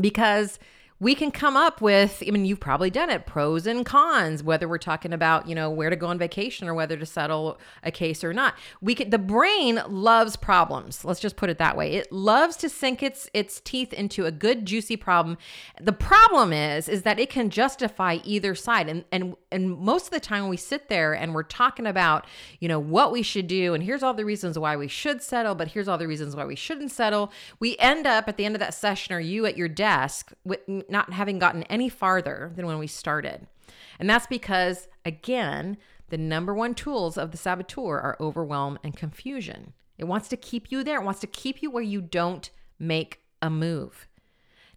Because 0.00 0.58
we 1.04 1.14
can 1.14 1.30
come 1.30 1.56
up 1.56 1.80
with 1.80 2.22
i 2.26 2.30
mean 2.30 2.44
you've 2.44 2.60
probably 2.60 2.90
done 2.90 3.10
it 3.10 3.26
pros 3.26 3.66
and 3.66 3.86
cons 3.86 4.42
whether 4.42 4.66
we're 4.66 4.78
talking 4.78 5.12
about 5.12 5.48
you 5.48 5.54
know 5.54 5.70
where 5.70 5.90
to 5.90 5.96
go 5.96 6.06
on 6.08 6.18
vacation 6.18 6.68
or 6.68 6.74
whether 6.74 6.96
to 6.96 7.06
settle 7.06 7.58
a 7.82 7.90
case 7.90 8.24
or 8.24 8.32
not. 8.32 8.54
We 8.80 8.94
can 8.94 9.10
the 9.10 9.18
brain 9.18 9.80
loves 9.88 10.36
problems. 10.36 11.04
Let's 11.04 11.20
just 11.20 11.36
put 11.36 11.50
it 11.50 11.58
that 11.58 11.76
way. 11.76 11.92
It 11.92 12.10
loves 12.12 12.56
to 12.58 12.68
sink 12.68 13.02
its 13.02 13.28
its 13.32 13.60
teeth 13.60 13.92
into 13.92 14.26
a 14.26 14.32
good 14.32 14.66
juicy 14.66 14.96
problem. 14.96 15.38
The 15.80 15.92
problem 15.92 16.52
is 16.52 16.88
is 16.88 17.02
that 17.02 17.18
it 17.18 17.30
can 17.30 17.50
justify 17.50 18.18
either 18.24 18.54
side. 18.54 18.88
And 18.88 19.04
and 19.12 19.36
and 19.50 19.70
most 19.78 20.06
of 20.06 20.10
the 20.10 20.20
time 20.20 20.42
when 20.42 20.50
we 20.50 20.56
sit 20.56 20.88
there 20.88 21.12
and 21.14 21.34
we're 21.34 21.42
talking 21.42 21.86
about 21.86 22.26
you 22.60 22.68
know 22.68 22.78
what 22.78 23.12
we 23.12 23.22
should 23.22 23.46
do 23.46 23.74
and 23.74 23.82
here's 23.82 24.02
all 24.02 24.14
the 24.14 24.24
reasons 24.24 24.58
why 24.58 24.76
we 24.76 24.88
should 24.88 25.22
settle 25.22 25.54
but 25.54 25.68
here's 25.68 25.88
all 25.88 25.98
the 25.98 26.08
reasons 26.08 26.34
why 26.34 26.44
we 26.44 26.56
shouldn't 26.56 26.90
settle 26.90 27.30
we 27.60 27.76
end 27.78 28.06
up 28.06 28.28
at 28.28 28.36
the 28.36 28.44
end 28.44 28.54
of 28.54 28.60
that 28.60 28.74
session 28.74 29.14
or 29.14 29.20
you 29.20 29.46
at 29.46 29.56
your 29.56 29.68
desk 29.68 30.32
with 30.44 30.60
not 30.94 31.12
having 31.12 31.40
gotten 31.40 31.64
any 31.64 31.88
farther 31.88 32.52
than 32.54 32.66
when 32.66 32.78
we 32.78 32.86
started. 32.86 33.48
And 33.98 34.08
that's 34.08 34.28
because, 34.28 34.86
again, 35.04 35.76
the 36.08 36.16
number 36.16 36.54
one 36.54 36.72
tools 36.74 37.18
of 37.18 37.32
the 37.32 37.36
saboteur 37.36 37.98
are 37.98 38.16
overwhelm 38.20 38.78
and 38.84 38.96
confusion. 38.96 39.72
It 39.98 40.04
wants 40.04 40.28
to 40.28 40.36
keep 40.36 40.70
you 40.70 40.84
there, 40.84 41.00
it 41.00 41.04
wants 41.04 41.20
to 41.20 41.26
keep 41.26 41.62
you 41.62 41.70
where 41.70 41.82
you 41.82 42.00
don't 42.00 42.48
make 42.78 43.20
a 43.42 43.50
move. 43.50 44.06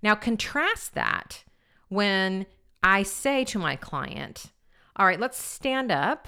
Now, 0.01 0.15
contrast 0.15 0.95
that 0.95 1.43
when 1.87 2.47
I 2.81 3.03
say 3.03 3.43
to 3.45 3.59
my 3.59 3.75
client, 3.75 4.51
All 4.95 5.05
right, 5.05 5.19
let's 5.19 5.41
stand 5.41 5.91
up 5.91 6.27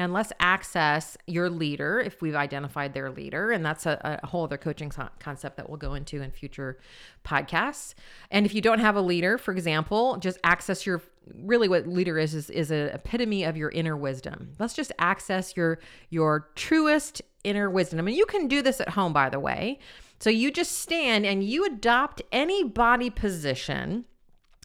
and 0.00 0.14
let's 0.14 0.32
access 0.40 1.18
your 1.26 1.50
leader 1.50 2.00
if 2.00 2.22
we've 2.22 2.34
identified 2.34 2.94
their 2.94 3.10
leader. 3.10 3.50
And 3.50 3.64
that's 3.64 3.84
a, 3.84 4.18
a, 4.22 4.26
whole 4.26 4.44
other 4.44 4.56
coaching 4.56 4.90
concept 5.18 5.58
that 5.58 5.68
we'll 5.68 5.76
go 5.76 5.92
into 5.92 6.22
in 6.22 6.30
future 6.30 6.78
podcasts. 7.22 7.94
And 8.30 8.46
if 8.46 8.54
you 8.54 8.62
don't 8.62 8.78
have 8.78 8.96
a 8.96 9.02
leader 9.02 9.36
for 9.36 9.52
example 9.52 10.16
just 10.16 10.38
access 10.42 10.86
your 10.86 11.02
really 11.34 11.68
what 11.68 11.86
leader 11.86 12.18
is 12.18 12.34
is, 12.34 12.48
is 12.48 12.70
an 12.70 12.88
epitome 12.88 13.44
of 13.44 13.58
your 13.58 13.68
inner 13.70 13.96
wisdom. 13.96 14.54
Let's 14.58 14.72
just 14.72 14.90
access 14.98 15.54
your 15.54 15.80
your 16.08 16.48
truest 16.54 17.20
inner 17.44 17.68
wisdom. 17.68 18.06
And 18.08 18.16
you 18.16 18.24
can 18.24 18.48
do 18.48 18.62
this 18.62 18.80
at 18.80 18.90
home 18.90 19.12
by 19.12 19.28
the 19.28 19.38
way. 19.38 19.78
So 20.18 20.30
you 20.30 20.50
just 20.50 20.78
stand 20.78 21.26
and 21.26 21.44
you 21.44 21.66
adopt 21.66 22.22
any 22.32 22.64
body 22.64 23.10
position 23.10 24.06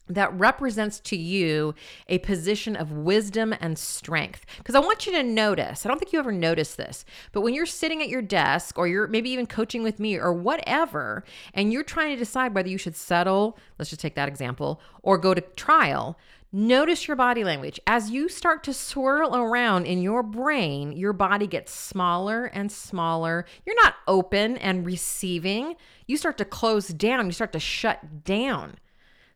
that 0.07 0.33
represents 0.37 0.99
to 0.99 1.15
you 1.15 1.73
a 2.07 2.19
position 2.19 2.75
of 2.75 2.91
wisdom 2.91 3.53
and 3.59 3.77
strength. 3.77 4.45
Because 4.57 4.75
I 4.75 4.79
want 4.79 5.05
you 5.05 5.11
to 5.13 5.23
notice, 5.23 5.85
I 5.85 5.89
don't 5.89 5.97
think 5.97 6.13
you 6.13 6.19
ever 6.19 6.31
notice 6.31 6.75
this, 6.75 7.05
but 7.31 7.41
when 7.41 7.53
you're 7.53 7.65
sitting 7.65 8.01
at 8.01 8.09
your 8.09 8.21
desk 8.21 8.77
or 8.77 8.87
you're 8.87 9.07
maybe 9.07 9.29
even 9.31 9.47
coaching 9.47 9.83
with 9.83 9.99
me 9.99 10.17
or 10.17 10.33
whatever, 10.33 11.23
and 11.53 11.73
you're 11.73 11.83
trying 11.83 12.11
to 12.11 12.15
decide 12.15 12.53
whether 12.53 12.69
you 12.69 12.77
should 12.77 12.95
settle, 12.95 13.57
let's 13.79 13.89
just 13.89 14.01
take 14.01 14.15
that 14.15 14.29
example, 14.29 14.79
or 15.01 15.17
go 15.17 15.33
to 15.33 15.41
trial, 15.41 16.17
notice 16.51 17.07
your 17.07 17.17
body 17.17 17.43
language. 17.43 17.79
As 17.85 18.09
you 18.11 18.29
start 18.29 18.63
to 18.63 18.73
swirl 18.73 19.35
around 19.35 19.85
in 19.85 20.01
your 20.01 20.23
brain, 20.23 20.93
your 20.93 21.13
body 21.13 21.47
gets 21.47 21.73
smaller 21.73 22.45
and 22.45 22.71
smaller. 22.71 23.45
You're 23.65 23.81
not 23.83 23.95
open 24.07 24.57
and 24.57 24.85
receiving. 24.85 25.75
You 26.07 26.15
start 26.15 26.37
to 26.37 26.45
close 26.45 26.87
down, 26.89 27.25
you 27.25 27.31
start 27.31 27.51
to 27.53 27.59
shut 27.59 28.23
down. 28.23 28.77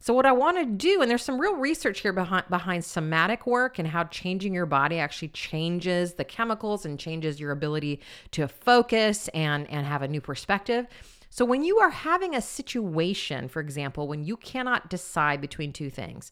So, 0.02 0.14
what 0.14 0.26
I 0.26 0.32
want 0.32 0.58
to 0.58 0.66
do, 0.66 1.02
and 1.02 1.12
there's 1.12 1.24
some 1.24 1.42
real 1.42 1.58
research 1.58 2.00
here 2.00 2.14
behind, 2.14 2.46
behind 2.50 2.86
somatic 2.86 3.46
work 3.46 3.80
and 3.80 3.88
how 3.88 4.06
changing 4.06 4.54
your 4.54 4.66
body 4.66 4.98
actually 4.98 5.28
changes 5.30 6.14
the 6.14 6.24
chemicals 6.24 6.86
and 6.86 6.98
changes 6.98 7.38
your 7.38 7.52
ability 7.52 8.00
to 8.32 8.48
focus 8.48 9.28
and, 9.30 9.70
and 9.70 9.86
have 9.86 10.02
a 10.02 10.08
new 10.08 10.22
perspective. 10.22 10.88
So, 11.30 11.44
when 11.44 11.66
you 11.66 11.80
are 11.80 11.90
having 11.90 12.34
a 12.34 12.42
situation, 12.42 13.50
for 13.50 13.60
example, 13.60 14.08
when 14.08 14.24
you 14.24 14.38
cannot 14.38 14.90
decide 14.90 15.42
between 15.42 15.74
two 15.74 15.90
things, 15.90 16.32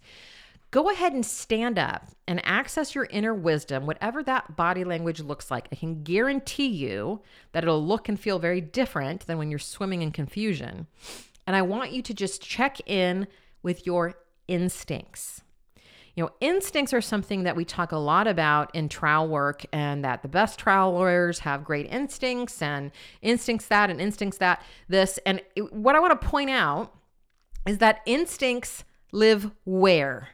go 0.72 0.90
ahead 0.90 1.12
and 1.12 1.26
stand 1.26 1.78
up 1.78 2.08
and 2.26 2.40
access 2.46 2.96
your 2.96 3.08
inner 3.12 3.34
wisdom, 3.34 3.86
whatever 3.86 4.24
that 4.24 4.56
body 4.56 4.86
language 4.86 5.20
looks 5.20 5.52
like. 5.52 5.68
I 5.74 5.76
can 5.76 6.04
guarantee 6.04 6.68
you 6.68 7.22
that 7.52 7.64
it'll 7.64 7.86
look 7.86 8.08
and 8.08 8.18
feel 8.18 8.40
very 8.40 8.62
different 8.62 9.28
than 9.28 9.38
when 9.38 9.50
you're 9.50 9.60
swimming 9.60 10.04
in 10.04 10.12
confusion. 10.12 10.88
And 11.46 11.54
I 11.54 11.64
want 11.64 11.92
you 11.92 12.02
to 12.02 12.14
just 12.14 12.42
check 12.42 12.80
in 12.86 13.28
with 13.68 13.86
your 13.86 14.14
instincts. 14.48 15.42
You 16.16 16.24
know, 16.24 16.32
instincts 16.40 16.94
are 16.94 17.02
something 17.02 17.44
that 17.44 17.58
we 17.58 17.66
talk 17.66 17.92
a 17.92 17.98
lot 17.98 18.26
about 18.26 18.74
in 18.74 18.88
trial 18.88 19.28
work, 19.28 19.66
and 19.74 20.06
that 20.06 20.22
the 20.22 20.30
best 20.30 20.58
trial 20.58 20.94
lawyers 20.94 21.40
have 21.40 21.66
great 21.66 21.86
instincts 21.92 22.62
and 22.62 22.92
instincts 23.22 23.68
that 23.68 23.90
and 23.90 24.00
instincts 24.00 24.38
that, 24.38 24.64
this. 24.88 25.20
And 25.26 25.42
what 25.70 25.98
I 25.98 26.00
want 26.00 26.20
to 26.20 26.26
point 26.26 26.50
out 26.50 26.96
is 27.68 27.80
that 27.80 28.00
instincts 28.06 28.86
live 29.12 29.52
where? 29.66 30.30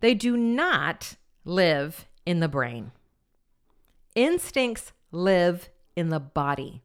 They 0.00 0.14
do 0.14 0.34
not 0.34 1.16
live 1.44 2.08
in 2.24 2.40
the 2.40 2.48
brain. 2.48 2.92
Instincts 4.14 4.94
live 5.10 5.68
in 5.96 6.08
the 6.08 6.18
body. 6.18 6.80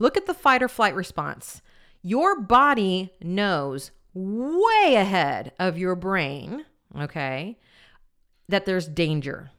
Look 0.00 0.16
at 0.16 0.26
the 0.26 0.34
fight 0.34 0.64
or 0.64 0.68
flight 0.68 0.96
response. 0.96 1.62
Your 2.02 2.40
body 2.40 3.12
knows 3.22 3.92
way 4.18 4.96
ahead 4.96 5.52
of 5.58 5.78
your 5.78 5.94
brain, 5.94 6.64
okay, 6.98 7.58
that 8.48 8.66
there's 8.66 8.88
danger. 8.88 9.50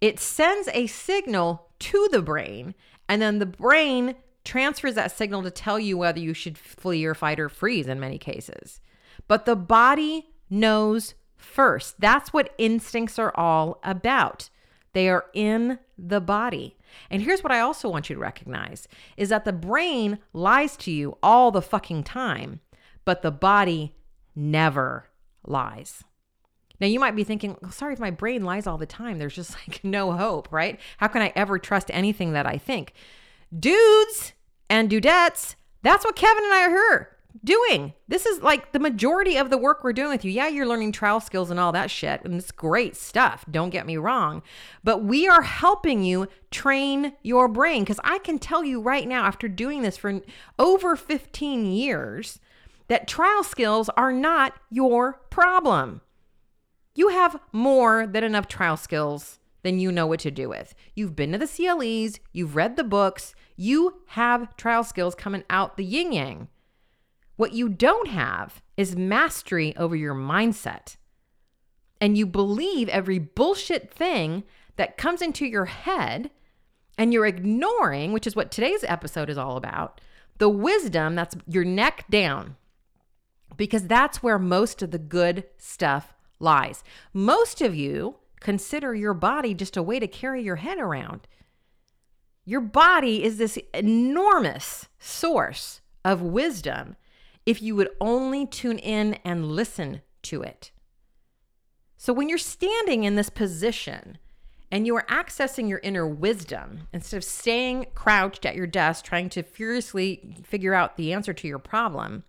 It 0.00 0.20
sends 0.20 0.68
a 0.72 0.86
signal 0.86 1.68
to 1.80 2.08
the 2.10 2.22
brain, 2.22 2.74
and 3.08 3.20
then 3.20 3.38
the 3.38 3.46
brain 3.46 4.14
transfers 4.44 4.94
that 4.94 5.16
signal 5.16 5.42
to 5.42 5.50
tell 5.50 5.78
you 5.78 5.98
whether 5.98 6.20
you 6.20 6.34
should 6.34 6.56
flee 6.56 7.04
or 7.04 7.14
fight 7.14 7.38
or 7.38 7.48
freeze 7.48 7.86
in 7.86 8.00
many 8.00 8.18
cases. 8.18 8.80
But 9.26 9.44
the 9.44 9.56
body 9.56 10.30
knows 10.48 11.14
first. 11.36 12.00
That's 12.00 12.32
what 12.32 12.54
instincts 12.58 13.18
are 13.18 13.32
all 13.36 13.78
about. 13.82 14.50
They 14.92 15.08
are 15.08 15.26
in 15.34 15.78
the 15.98 16.20
body. 16.20 16.76
And 17.10 17.22
here's 17.22 17.42
what 17.42 17.52
I 17.52 17.60
also 17.60 17.88
want 17.88 18.08
you 18.08 18.16
to 18.16 18.20
recognize 18.20 18.88
is 19.16 19.28
that 19.28 19.44
the 19.44 19.52
brain 19.52 20.18
lies 20.32 20.76
to 20.78 20.90
you 20.90 21.18
all 21.22 21.50
the 21.50 21.62
fucking 21.62 22.04
time 22.04 22.60
but 23.08 23.22
the 23.22 23.30
body 23.30 23.94
never 24.36 25.06
lies. 25.42 26.04
Now, 26.78 26.88
you 26.88 27.00
might 27.00 27.16
be 27.16 27.24
thinking, 27.24 27.56
well, 27.62 27.70
sorry 27.70 27.94
if 27.94 27.98
my 27.98 28.10
brain 28.10 28.44
lies 28.44 28.66
all 28.66 28.76
the 28.76 28.84
time. 28.84 29.16
There's 29.16 29.34
just 29.34 29.56
like 29.66 29.82
no 29.82 30.12
hope, 30.12 30.46
right? 30.50 30.78
How 30.98 31.08
can 31.08 31.22
I 31.22 31.32
ever 31.34 31.58
trust 31.58 31.90
anything 31.90 32.34
that 32.34 32.44
I 32.44 32.58
think? 32.58 32.92
Dudes 33.58 34.34
and 34.68 34.90
dudettes, 34.90 35.54
that's 35.80 36.04
what 36.04 36.16
Kevin 36.16 36.44
and 36.44 36.52
I 36.52 36.66
are 36.66 36.68
here 36.68 37.16
doing. 37.42 37.94
This 38.08 38.26
is 38.26 38.42
like 38.42 38.72
the 38.72 38.78
majority 38.78 39.38
of 39.38 39.48
the 39.48 39.56
work 39.56 39.82
we're 39.82 39.94
doing 39.94 40.10
with 40.10 40.22
you. 40.22 40.30
Yeah, 40.30 40.48
you're 40.48 40.66
learning 40.66 40.92
trial 40.92 41.20
skills 41.20 41.50
and 41.50 41.58
all 41.58 41.72
that 41.72 41.90
shit, 41.90 42.22
and 42.26 42.34
it's 42.34 42.52
great 42.52 42.94
stuff. 42.94 43.46
Don't 43.50 43.70
get 43.70 43.86
me 43.86 43.96
wrong. 43.96 44.42
But 44.84 45.02
we 45.02 45.26
are 45.26 45.40
helping 45.40 46.04
you 46.04 46.28
train 46.50 47.14
your 47.22 47.48
brain 47.48 47.84
because 47.84 48.00
I 48.04 48.18
can 48.18 48.38
tell 48.38 48.64
you 48.64 48.82
right 48.82 49.08
now, 49.08 49.24
after 49.24 49.48
doing 49.48 49.80
this 49.80 49.96
for 49.96 50.20
over 50.58 50.94
15 50.94 51.64
years, 51.64 52.38
that 52.88 53.06
trial 53.06 53.44
skills 53.44 53.88
are 53.96 54.12
not 54.12 54.54
your 54.70 55.20
problem. 55.30 56.00
You 56.94 57.08
have 57.08 57.40
more 57.52 58.06
than 58.06 58.24
enough 58.24 58.48
trial 58.48 58.76
skills 58.76 59.38
than 59.62 59.78
you 59.78 59.92
know 59.92 60.06
what 60.06 60.20
to 60.20 60.30
do 60.30 60.48
with. 60.48 60.74
You've 60.94 61.14
been 61.14 61.32
to 61.32 61.38
the 61.38 61.46
CLEs, 61.46 62.20
you've 62.32 62.56
read 62.56 62.76
the 62.76 62.84
books, 62.84 63.34
you 63.56 64.02
have 64.08 64.56
trial 64.56 64.84
skills 64.84 65.14
coming 65.14 65.44
out 65.50 65.76
the 65.76 65.84
yin 65.84 66.12
yang. 66.12 66.48
What 67.36 67.52
you 67.52 67.68
don't 67.68 68.08
have 68.08 68.62
is 68.76 68.96
mastery 68.96 69.76
over 69.76 69.94
your 69.94 70.14
mindset. 70.14 70.96
And 72.00 72.16
you 72.16 72.26
believe 72.26 72.88
every 72.88 73.18
bullshit 73.18 73.92
thing 73.92 74.44
that 74.76 74.96
comes 74.96 75.20
into 75.20 75.44
your 75.44 75.66
head, 75.66 76.30
and 76.96 77.12
you're 77.12 77.26
ignoring, 77.26 78.12
which 78.12 78.26
is 78.26 78.34
what 78.34 78.50
today's 78.50 78.84
episode 78.84 79.28
is 79.28 79.38
all 79.38 79.56
about, 79.56 80.00
the 80.38 80.48
wisdom 80.48 81.16
that's 81.16 81.36
your 81.46 81.64
neck 81.64 82.04
down 82.10 82.56
because 83.58 83.86
that's 83.86 84.22
where 84.22 84.38
most 84.38 84.80
of 84.80 84.92
the 84.92 84.98
good 84.98 85.44
stuff 85.58 86.14
lies. 86.40 86.82
Most 87.12 87.60
of 87.60 87.74
you 87.74 88.16
consider 88.40 88.94
your 88.94 89.12
body 89.12 89.52
just 89.52 89.76
a 89.76 89.82
way 89.82 89.98
to 89.98 90.06
carry 90.06 90.42
your 90.42 90.56
head 90.56 90.78
around. 90.78 91.28
Your 92.46 92.62
body 92.62 93.22
is 93.22 93.36
this 93.36 93.58
enormous 93.74 94.88
source 94.98 95.82
of 96.02 96.22
wisdom 96.22 96.96
if 97.44 97.60
you 97.60 97.74
would 97.74 97.90
only 98.00 98.46
tune 98.46 98.78
in 98.78 99.14
and 99.24 99.52
listen 99.52 100.00
to 100.22 100.42
it. 100.42 100.70
So 101.96 102.12
when 102.12 102.28
you're 102.28 102.38
standing 102.38 103.04
in 103.04 103.16
this 103.16 103.28
position 103.28 104.18
and 104.70 104.86
you 104.86 104.94
are 104.96 105.04
accessing 105.10 105.68
your 105.68 105.80
inner 105.82 106.06
wisdom 106.06 106.88
instead 106.92 107.16
of 107.16 107.24
staying 107.24 107.86
crouched 107.94 108.46
at 108.46 108.54
your 108.54 108.66
desk 108.66 109.04
trying 109.04 109.28
to 109.30 109.42
furiously 109.42 110.36
figure 110.44 110.74
out 110.74 110.96
the 110.96 111.12
answer 111.12 111.32
to 111.32 111.48
your 111.48 111.58
problem, 111.58 112.22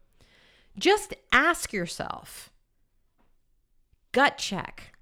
just 0.78 1.14
ask 1.32 1.74
yourself 1.74 2.52
gut 4.12 4.38
check 4.38 4.94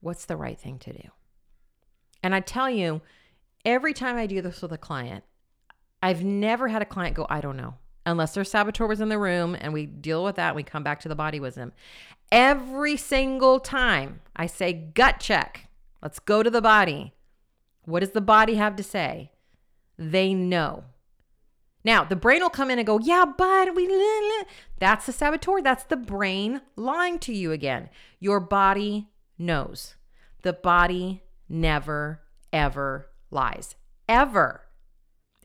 what's 0.00 0.24
the 0.24 0.36
right 0.36 0.58
thing 0.58 0.78
to 0.78 0.92
do? 0.92 1.08
And 2.22 2.34
I 2.34 2.40
tell 2.40 2.70
you, 2.70 3.02
every 3.64 3.92
time 3.92 4.16
I 4.16 4.26
do 4.26 4.40
this 4.40 4.62
with 4.62 4.72
a 4.72 4.78
client, 4.78 5.24
I've 6.02 6.24
never 6.24 6.68
had 6.68 6.80
a 6.82 6.86
client 6.86 7.14
go, 7.16 7.26
I 7.28 7.40
don't 7.40 7.56
know. 7.56 7.74
unless 8.06 8.34
their 8.34 8.44
saboteur 8.44 8.86
was 8.86 9.00
in 9.00 9.08
the 9.08 9.18
room 9.18 9.56
and 9.60 9.72
we 9.72 9.86
deal 9.86 10.24
with 10.24 10.36
that 10.36 10.48
and 10.48 10.56
we 10.56 10.62
come 10.62 10.82
back 10.82 11.00
to 11.00 11.08
the 11.08 11.14
body 11.14 11.40
wisdom. 11.40 11.72
Every 12.32 12.96
single 12.96 13.60
time 13.60 14.20
I 14.36 14.46
say 14.46 14.72
gut 14.72 15.20
check, 15.20 15.68
let's 16.02 16.18
go 16.18 16.42
to 16.42 16.50
the 16.50 16.62
body. 16.62 17.12
What 17.84 18.00
does 18.00 18.10
the 18.10 18.20
body 18.20 18.54
have 18.54 18.76
to 18.76 18.82
say? 18.82 19.32
They 19.98 20.32
know. 20.32 20.84
Now, 21.84 22.04
the 22.04 22.16
brain 22.16 22.40
will 22.42 22.50
come 22.50 22.70
in 22.70 22.78
and 22.78 22.86
go, 22.86 22.98
yeah, 22.98 23.24
but 23.24 23.74
we, 23.74 23.86
that's 24.78 25.06
the 25.06 25.12
saboteur. 25.12 25.62
That's 25.62 25.84
the 25.84 25.96
brain 25.96 26.60
lying 26.76 27.18
to 27.20 27.32
you 27.32 27.52
again. 27.52 27.88
Your 28.18 28.38
body 28.38 29.08
knows. 29.38 29.94
The 30.42 30.52
body 30.52 31.22
never, 31.48 32.20
ever 32.52 33.10
lies. 33.30 33.76
Ever. 34.08 34.62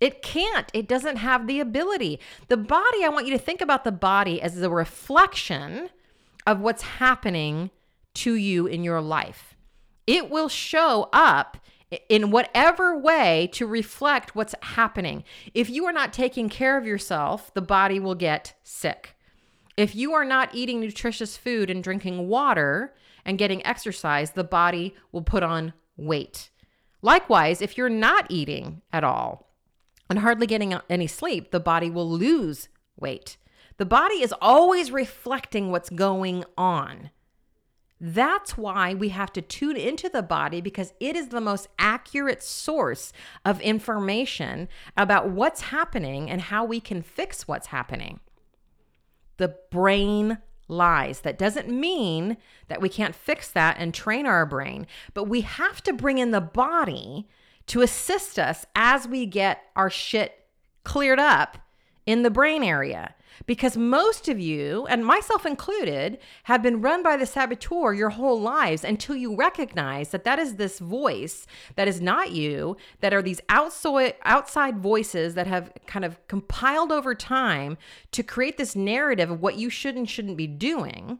It 0.01 0.21
can't. 0.21 0.69
It 0.73 0.87
doesn't 0.89 1.17
have 1.17 1.47
the 1.47 1.61
ability. 1.61 2.19
The 2.49 2.57
body, 2.57 3.03
I 3.03 3.09
want 3.09 3.27
you 3.27 3.33
to 3.33 3.43
think 3.43 3.61
about 3.61 3.85
the 3.85 3.91
body 3.93 4.41
as 4.41 4.61
a 4.61 4.69
reflection 4.69 5.89
of 6.45 6.59
what's 6.59 6.83
happening 6.83 7.71
to 8.15 8.35
you 8.35 8.67
in 8.67 8.83
your 8.83 9.01
life. 9.01 9.55
It 10.05 10.29
will 10.29 10.49
show 10.49 11.09
up 11.13 11.57
in 12.09 12.31
whatever 12.31 12.97
way 12.97 13.49
to 13.53 13.67
reflect 13.67 14.35
what's 14.35 14.55
happening. 14.61 15.23
If 15.53 15.69
you 15.69 15.85
are 15.85 15.93
not 15.93 16.13
taking 16.13 16.49
care 16.49 16.77
of 16.77 16.85
yourself, 16.85 17.53
the 17.53 17.61
body 17.61 17.99
will 17.99 18.15
get 18.15 18.53
sick. 18.63 19.15
If 19.77 19.95
you 19.95 20.13
are 20.13 20.25
not 20.25 20.55
eating 20.55 20.79
nutritious 20.79 21.37
food 21.37 21.69
and 21.69 21.83
drinking 21.83 22.27
water 22.27 22.95
and 23.25 23.37
getting 23.37 23.65
exercise, 23.65 24.31
the 24.31 24.43
body 24.43 24.95
will 25.11 25.21
put 25.21 25.43
on 25.43 25.73
weight. 25.97 26.49
Likewise, 27.01 27.61
if 27.61 27.77
you're 27.77 27.89
not 27.89 28.25
eating 28.29 28.81
at 28.91 29.03
all 29.03 29.53
and 30.09 30.19
hardly 30.19 30.47
getting 30.47 30.73
any 30.89 31.07
sleep, 31.07 31.51
the 31.51 31.59
body 31.59 31.89
will 31.89 32.09
lose 32.09 32.69
weight. 32.97 33.37
The 33.77 33.85
body 33.85 34.23
is 34.23 34.33
always 34.41 34.91
reflecting 34.91 35.69
what's 35.69 35.89
going 35.89 36.45
on. 36.57 37.11
That's 37.99 38.57
why 38.57 38.93
we 38.93 39.09
have 39.09 39.31
to 39.33 39.41
tune 39.41 39.77
into 39.77 40.09
the 40.09 40.21
body 40.21 40.59
because 40.59 40.93
it 40.99 41.15
is 41.15 41.29
the 41.29 41.41
most 41.41 41.67
accurate 41.79 42.43
source 42.43 43.13
of 43.45 43.61
information 43.61 44.67
about 44.97 45.29
what's 45.29 45.61
happening 45.61 46.29
and 46.29 46.41
how 46.41 46.65
we 46.65 46.81
can 46.81 47.01
fix 47.01 47.47
what's 47.47 47.67
happening. 47.67 48.19
The 49.37 49.55
brain 49.71 50.39
lies. 50.67 51.21
That 51.21 51.37
doesn't 51.37 51.69
mean 51.69 52.37
that 52.67 52.81
we 52.81 52.89
can't 52.89 53.15
fix 53.15 53.49
that 53.51 53.77
and 53.79 53.93
train 53.93 54.25
our 54.25 54.45
brain, 54.45 54.87
but 55.13 55.25
we 55.25 55.41
have 55.41 55.81
to 55.83 55.93
bring 55.93 56.17
in 56.17 56.31
the 56.31 56.41
body 56.41 57.27
to 57.67 57.81
assist 57.81 58.37
us 58.37 58.65
as 58.75 59.07
we 59.07 59.25
get 59.25 59.63
our 59.75 59.89
shit 59.89 60.47
cleared 60.83 61.19
up 61.19 61.57
in 62.05 62.23
the 62.23 62.29
brain 62.29 62.63
area 62.63 63.15
because 63.45 63.77
most 63.77 64.27
of 64.27 64.39
you, 64.39 64.85
and 64.89 65.05
myself 65.05 65.45
included, 65.45 66.19
have 66.43 66.63
been 66.63 66.81
run 66.81 67.03
by 67.03 67.17
the 67.17 67.25
saboteur 67.25 67.93
your 67.93 68.09
whole 68.09 68.39
lives 68.39 68.83
until 68.83 69.15
you 69.15 69.35
recognize 69.35 70.09
that 70.09 70.23
that 70.23 70.39
is 70.39 70.55
this 70.55 70.79
voice 70.79 71.45
that 71.75 71.87
is 71.87 72.01
not 72.01 72.31
you, 72.31 72.77
that 73.01 73.13
are 73.13 73.21
these 73.21 73.41
outside, 73.49 74.15
voices 74.77 75.35
that 75.35 75.47
have 75.47 75.71
kind 75.85 76.05
of 76.05 76.25
compiled 76.27 76.91
over 76.91 77.15
time 77.15 77.77
to 78.11 78.23
create 78.23 78.57
this 78.57 78.75
narrative 78.75 79.29
of 79.31 79.41
what 79.41 79.57
you 79.57 79.69
should 79.69 79.95
and 79.95 80.09
shouldn't 80.09 80.37
be 80.37 80.47
doing. 80.47 81.19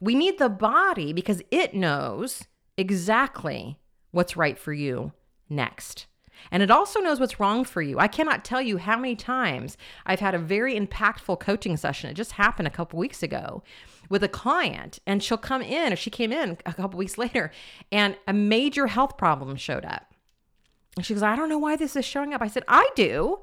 We 0.00 0.14
need 0.14 0.38
the 0.38 0.48
body 0.48 1.12
because 1.12 1.42
it 1.50 1.74
knows 1.74 2.44
exactly 2.76 3.78
what's 4.10 4.36
right 4.36 4.58
for 4.58 4.72
you 4.72 5.12
next. 5.48 6.06
And 6.50 6.62
it 6.62 6.70
also 6.70 7.00
knows 7.00 7.20
what's 7.20 7.40
wrong 7.40 7.64
for 7.64 7.82
you. 7.82 7.98
I 7.98 8.08
cannot 8.08 8.44
tell 8.44 8.60
you 8.60 8.78
how 8.78 8.96
many 8.96 9.16
times 9.16 9.76
I've 10.06 10.20
had 10.20 10.34
a 10.34 10.38
very 10.38 10.78
impactful 10.78 11.40
coaching 11.40 11.76
session. 11.76 12.10
It 12.10 12.14
just 12.14 12.32
happened 12.32 12.68
a 12.68 12.70
couple 12.72 12.98
weeks 12.98 13.22
ago 13.22 13.62
with 14.08 14.22
a 14.22 14.28
client, 14.28 14.98
and 15.06 15.22
she'll 15.22 15.38
come 15.38 15.62
in, 15.62 15.92
or 15.92 15.96
she 15.96 16.10
came 16.10 16.32
in 16.32 16.58
a 16.66 16.72
couple 16.72 16.98
weeks 16.98 17.18
later, 17.18 17.50
and 17.90 18.16
a 18.26 18.32
major 18.32 18.86
health 18.86 19.16
problem 19.16 19.56
showed 19.56 19.84
up. 19.84 20.12
And 20.96 21.04
she 21.04 21.14
goes, 21.14 21.22
I 21.22 21.36
don't 21.36 21.48
know 21.48 21.58
why 21.58 21.76
this 21.76 21.96
is 21.96 22.04
showing 22.04 22.34
up. 22.34 22.42
I 22.42 22.48
said, 22.48 22.64
I 22.68 22.88
do. 22.94 23.40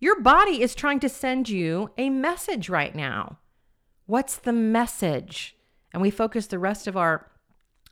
Your 0.00 0.20
body 0.20 0.62
is 0.62 0.74
trying 0.74 1.00
to 1.00 1.08
send 1.08 1.48
you 1.48 1.90
a 1.96 2.10
message 2.10 2.68
right 2.68 2.94
now. 2.94 3.38
What's 4.06 4.36
the 4.36 4.52
message? 4.52 5.56
And 5.92 6.02
we 6.02 6.10
focus 6.10 6.46
the 6.46 6.58
rest 6.58 6.86
of 6.86 6.96
our 6.96 7.30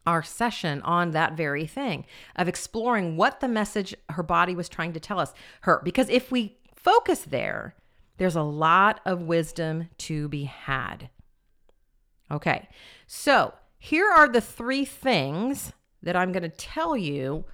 our 0.09 0.23
session 0.23 0.81
on 0.83 1.11
that 1.11 1.37
very 1.37 1.67
thing 1.67 2.05
of 2.37 2.49
exploring 2.49 3.17
what 3.17 3.41
the 3.41 3.49
message 3.49 3.95
her 4.11 4.23
body 4.23 4.55
was 4.55 4.69
trying 4.69 4.93
to 4.93 5.01
tell 5.01 5.21
us 5.21 5.33
her 5.63 5.81
because 5.85 6.09
if 6.09 6.33
we 6.33 6.57
focus 6.75 7.21
there 7.21 7.75
there's 8.17 8.37
a 8.37 8.43
lot 8.43 9.01
of 9.07 9.23
wisdom 9.23 9.89
to 9.97 10.29
be 10.29 10.45
had. 10.45 11.11
Okay 12.31 12.69
so 13.07 13.55
here 13.79 14.11
are 14.11 14.29
the 14.29 14.41
three 14.41 14.85
things 14.85 15.73
that 16.03 16.17
i'm 16.17 16.33
going 16.33 16.43
to 16.43 16.49
tell 16.49 16.97
you 16.97 17.45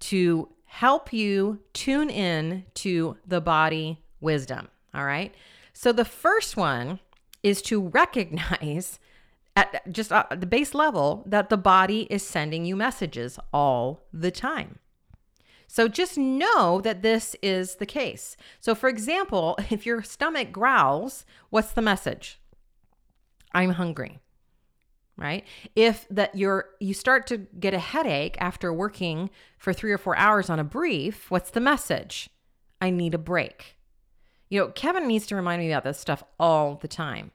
to 0.00 0.48
help 0.64 1.12
you 1.12 1.60
tune 1.72 2.08
in 2.08 2.64
to 2.74 3.16
the 3.26 3.40
body 3.40 4.02
wisdom 4.20 4.68
all 4.94 5.04
right? 5.04 5.34
So 5.72 5.92
the 5.92 6.04
first 6.04 6.56
one 6.56 7.00
is 7.42 7.60
to 7.62 7.80
recognize 7.80 9.00
at 9.56 9.90
just 9.90 10.12
uh, 10.12 10.24
the 10.30 10.46
base 10.46 10.74
level 10.74 11.22
that 11.26 11.48
the 11.48 11.56
body 11.56 12.06
is 12.10 12.26
sending 12.26 12.64
you 12.64 12.76
messages 12.76 13.38
all 13.52 14.06
the 14.12 14.30
time. 14.30 14.78
So 15.66 15.88
just 15.88 16.18
know 16.18 16.80
that 16.82 17.02
this 17.02 17.34
is 17.42 17.76
the 17.76 17.86
case. 17.86 18.36
So 18.60 18.74
for 18.74 18.88
example, 18.88 19.56
if 19.70 19.86
your 19.86 20.02
stomach 20.02 20.52
growls, 20.52 21.24
what's 21.50 21.72
the 21.72 21.82
message? 21.82 22.40
I'm 23.52 23.70
hungry. 23.70 24.20
Right? 25.16 25.44
If 25.76 26.08
that 26.10 26.34
you're 26.34 26.70
you 26.80 26.92
start 26.92 27.28
to 27.28 27.38
get 27.38 27.72
a 27.72 27.78
headache 27.78 28.36
after 28.40 28.72
working 28.72 29.30
for 29.58 29.72
3 29.72 29.92
or 29.92 29.98
4 29.98 30.16
hours 30.16 30.50
on 30.50 30.58
a 30.58 30.64
brief, 30.64 31.30
what's 31.30 31.50
the 31.50 31.60
message? 31.60 32.28
I 32.80 32.90
need 32.90 33.14
a 33.14 33.18
break. 33.18 33.76
You 34.50 34.60
know, 34.60 34.68
Kevin 34.68 35.06
needs 35.06 35.26
to 35.28 35.36
remind 35.36 35.62
me 35.62 35.70
about 35.70 35.84
this 35.84 36.00
stuff 36.00 36.24
all 36.40 36.74
the 36.82 36.88
time 36.88 37.30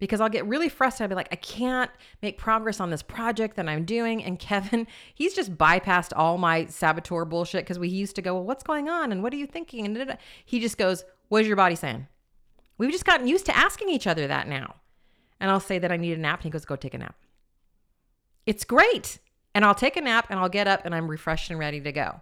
because 0.00 0.20
I'll 0.20 0.28
get 0.28 0.46
really 0.46 0.68
frustrated. 0.68 1.04
I'll 1.04 1.08
be 1.10 1.14
like, 1.14 1.28
I 1.30 1.36
can't 1.36 1.90
make 2.22 2.38
progress 2.38 2.80
on 2.80 2.90
this 2.90 3.02
project 3.02 3.54
that 3.56 3.68
I'm 3.68 3.84
doing. 3.84 4.24
And 4.24 4.38
Kevin, 4.40 4.88
he's 5.14 5.34
just 5.34 5.56
bypassed 5.56 6.12
all 6.16 6.38
my 6.38 6.66
saboteur 6.66 7.24
bullshit 7.24 7.64
because 7.64 7.78
we 7.78 7.88
used 7.88 8.16
to 8.16 8.22
go, 8.22 8.34
Well, 8.34 8.44
what's 8.44 8.64
going 8.64 8.88
on? 8.88 9.12
And 9.12 9.22
what 9.22 9.32
are 9.32 9.36
you 9.36 9.46
thinking? 9.46 9.86
And 9.86 10.18
he 10.44 10.58
just 10.58 10.76
goes, 10.76 11.04
What 11.28 11.42
is 11.42 11.46
your 11.46 11.56
body 11.56 11.76
saying? 11.76 12.08
We've 12.78 12.90
just 12.90 13.04
gotten 13.04 13.28
used 13.28 13.46
to 13.46 13.56
asking 13.56 13.90
each 13.90 14.06
other 14.06 14.26
that 14.26 14.48
now. 14.48 14.74
And 15.38 15.50
I'll 15.50 15.60
say 15.60 15.78
that 15.78 15.92
I 15.92 15.96
need 15.96 16.16
a 16.16 16.20
nap. 16.20 16.40
And 16.40 16.44
he 16.44 16.50
goes, 16.50 16.64
Go 16.64 16.74
take 16.74 16.94
a 16.94 16.98
nap. 16.98 17.14
It's 18.46 18.64
great. 18.64 19.18
And 19.54 19.64
I'll 19.64 19.74
take 19.74 19.96
a 19.96 20.00
nap 20.00 20.26
and 20.30 20.40
I'll 20.40 20.48
get 20.48 20.66
up 20.66 20.84
and 20.84 20.94
I'm 20.94 21.10
refreshed 21.10 21.50
and 21.50 21.58
ready 21.58 21.80
to 21.80 21.92
go. 21.92 22.20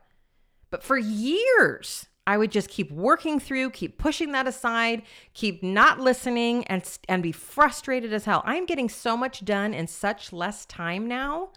But 0.71 0.83
for 0.83 0.99
years, 0.99 2.07
I 2.29 2.37
would 2.37 2.53
just 2.53 2.69
keep 2.69 2.93
working 2.93 3.41
through, 3.41 3.71
keep 3.71 3.97
pushing 3.97 4.33
that 4.33 4.47
aside, 4.47 5.01
keep 5.33 5.62
not 5.62 5.99
listening 5.99 6.67
and 6.67 6.87
and 7.09 7.23
be 7.23 7.33
frustrated 7.33 8.12
as 8.12 8.27
hell. 8.27 8.43
I'm 8.45 8.67
getting 8.67 8.91
so 8.91 9.17
much 9.17 9.47
done 9.47 9.73
in 9.73 9.87
such 9.87 10.31
less 10.31 10.67
time 10.67 11.09
now. 11.09 11.53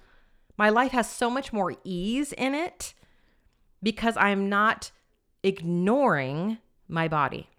My 0.58 0.70
life 0.70 0.94
has 0.94 1.10
so 1.10 1.30
much 1.30 1.52
more 1.52 1.76
ease 1.84 2.32
in 2.32 2.56
it 2.56 2.94
because 3.84 4.16
I'm 4.16 4.48
not 4.48 4.92
ignoring 5.44 6.60
my 6.88 7.10
body. 7.10 7.50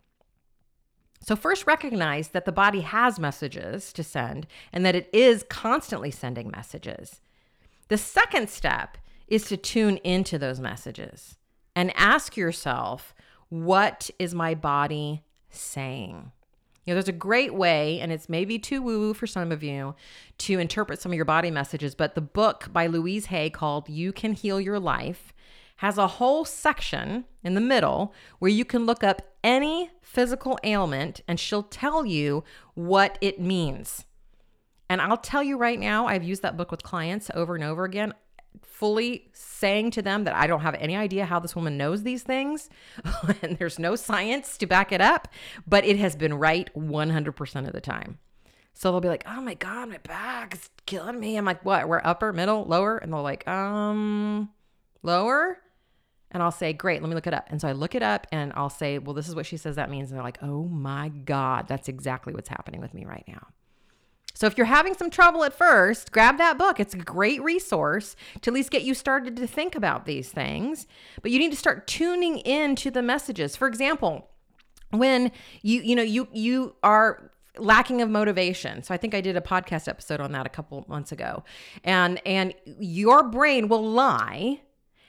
So, 1.20 1.36
first 1.36 1.66
recognize 1.66 2.28
that 2.28 2.46
the 2.46 2.50
body 2.50 2.80
has 2.80 3.20
messages 3.20 3.92
to 3.92 4.02
send 4.02 4.46
and 4.72 4.86
that 4.86 4.96
it 4.96 5.10
is 5.12 5.44
constantly 5.50 6.10
sending 6.10 6.50
messages. 6.50 7.20
The 7.88 7.98
second 7.98 8.48
step 8.48 8.96
is 9.28 9.44
to 9.48 9.58
tune 9.58 9.98
into 9.98 10.38
those 10.38 10.60
messages 10.60 11.36
and 11.74 11.92
ask 11.96 12.36
yourself, 12.36 13.14
what 13.48 14.10
is 14.18 14.34
my 14.34 14.54
body 14.54 15.22
saying? 15.50 16.32
You 16.84 16.92
know, 16.92 16.94
there's 16.94 17.08
a 17.08 17.12
great 17.12 17.54
way, 17.54 18.00
and 18.00 18.10
it's 18.10 18.28
maybe 18.28 18.58
too 18.58 18.82
woo 18.82 18.98
woo 18.98 19.14
for 19.14 19.26
some 19.26 19.52
of 19.52 19.62
you 19.62 19.94
to 20.38 20.58
interpret 20.58 21.00
some 21.00 21.12
of 21.12 21.16
your 21.16 21.24
body 21.24 21.50
messages, 21.50 21.94
but 21.94 22.14
the 22.14 22.20
book 22.20 22.68
by 22.72 22.86
Louise 22.86 23.26
Hay 23.26 23.50
called 23.50 23.88
You 23.88 24.12
Can 24.12 24.32
Heal 24.32 24.60
Your 24.60 24.80
Life 24.80 25.32
has 25.76 25.98
a 25.98 26.06
whole 26.06 26.44
section 26.44 27.24
in 27.42 27.54
the 27.54 27.60
middle 27.60 28.14
where 28.38 28.50
you 28.50 28.64
can 28.64 28.86
look 28.86 29.02
up 29.02 29.22
any 29.42 29.90
physical 30.00 30.58
ailment 30.62 31.20
and 31.26 31.40
she'll 31.40 31.64
tell 31.64 32.06
you 32.06 32.44
what 32.74 33.18
it 33.20 33.40
means. 33.40 34.04
And 34.88 35.00
I'll 35.00 35.16
tell 35.16 35.42
you 35.42 35.56
right 35.56 35.80
now, 35.80 36.06
I've 36.06 36.22
used 36.22 36.42
that 36.42 36.56
book 36.56 36.70
with 36.70 36.82
clients 36.82 37.30
over 37.34 37.54
and 37.54 37.64
over 37.64 37.84
again 37.84 38.12
fully 38.62 39.30
saying 39.32 39.92
to 39.92 40.02
them 40.02 40.24
that 40.24 40.34
I 40.34 40.46
don't 40.46 40.60
have 40.60 40.74
any 40.74 40.96
idea 40.96 41.24
how 41.24 41.38
this 41.38 41.54
woman 41.54 41.76
knows 41.76 42.02
these 42.02 42.22
things 42.22 42.68
and 43.42 43.56
there's 43.58 43.78
no 43.78 43.96
science 43.96 44.58
to 44.58 44.66
back 44.66 44.92
it 44.92 45.00
up, 45.00 45.28
but 45.66 45.84
it 45.84 45.98
has 45.98 46.16
been 46.16 46.34
right 46.34 46.70
100% 46.74 47.66
of 47.66 47.72
the 47.72 47.80
time. 47.80 48.18
So 48.74 48.90
they'll 48.90 49.00
be 49.00 49.08
like, 49.08 49.24
"Oh 49.26 49.40
my 49.42 49.54
god, 49.54 49.90
my 49.90 49.98
back 49.98 50.54
is 50.54 50.70
killing 50.86 51.20
me." 51.20 51.36
I'm 51.36 51.44
like, 51.44 51.62
"What? 51.62 51.88
We're 51.88 52.00
upper, 52.02 52.32
middle, 52.32 52.64
lower?" 52.64 52.96
And 52.96 53.12
they're 53.12 53.20
like, 53.20 53.46
"Um, 53.46 54.48
lower." 55.02 55.58
And 56.32 56.42
I'll 56.42 56.50
say, 56.50 56.72
great, 56.72 57.02
let 57.02 57.08
me 57.10 57.14
look 57.14 57.26
it 57.26 57.34
up. 57.34 57.46
And 57.50 57.60
so 57.60 57.68
I 57.68 57.72
look 57.72 57.94
it 57.94 58.02
up 58.02 58.26
and 58.32 58.54
I'll 58.56 58.70
say, 58.70 58.98
well, 58.98 59.12
this 59.12 59.28
is 59.28 59.34
what 59.34 59.44
she 59.44 59.58
says 59.58 59.76
that 59.76 59.90
means. 59.90 60.10
And 60.10 60.16
they're 60.16 60.24
like, 60.24 60.42
oh 60.42 60.64
my 60.64 61.10
God, 61.10 61.68
that's 61.68 61.88
exactly 61.88 62.32
what's 62.32 62.48
happening 62.48 62.80
with 62.80 62.94
me 62.94 63.04
right 63.04 63.24
now. 63.28 63.48
So 64.34 64.46
if 64.46 64.56
you're 64.56 64.66
having 64.66 64.94
some 64.94 65.10
trouble 65.10 65.44
at 65.44 65.52
first, 65.52 66.12
grab 66.12 66.38
that 66.38 66.58
book. 66.58 66.80
It's 66.80 66.94
a 66.94 66.98
great 66.98 67.42
resource 67.42 68.16
to 68.40 68.50
at 68.50 68.54
least 68.54 68.70
get 68.70 68.82
you 68.82 68.94
started 68.94 69.36
to 69.36 69.46
think 69.46 69.74
about 69.74 70.06
these 70.06 70.30
things. 70.30 70.86
But 71.20 71.30
you 71.30 71.38
need 71.38 71.52
to 71.52 71.56
start 71.56 71.86
tuning 71.86 72.38
in 72.38 72.76
to 72.76 72.90
the 72.90 73.02
messages. 73.02 73.56
For 73.56 73.68
example, 73.68 74.28
when 74.90 75.32
you 75.62 75.80
you 75.82 75.96
know 75.96 76.02
you 76.02 76.28
you 76.32 76.74
are 76.82 77.30
lacking 77.58 78.00
of 78.00 78.08
motivation. 78.08 78.82
So 78.82 78.94
I 78.94 78.96
think 78.96 79.14
I 79.14 79.20
did 79.20 79.36
a 79.36 79.40
podcast 79.40 79.88
episode 79.88 80.20
on 80.20 80.32
that 80.32 80.46
a 80.46 80.50
couple 80.50 80.84
months 80.88 81.12
ago. 81.12 81.44
And 81.84 82.20
and 82.26 82.54
your 82.64 83.22
brain 83.22 83.68
will 83.68 83.84
lie 83.84 84.60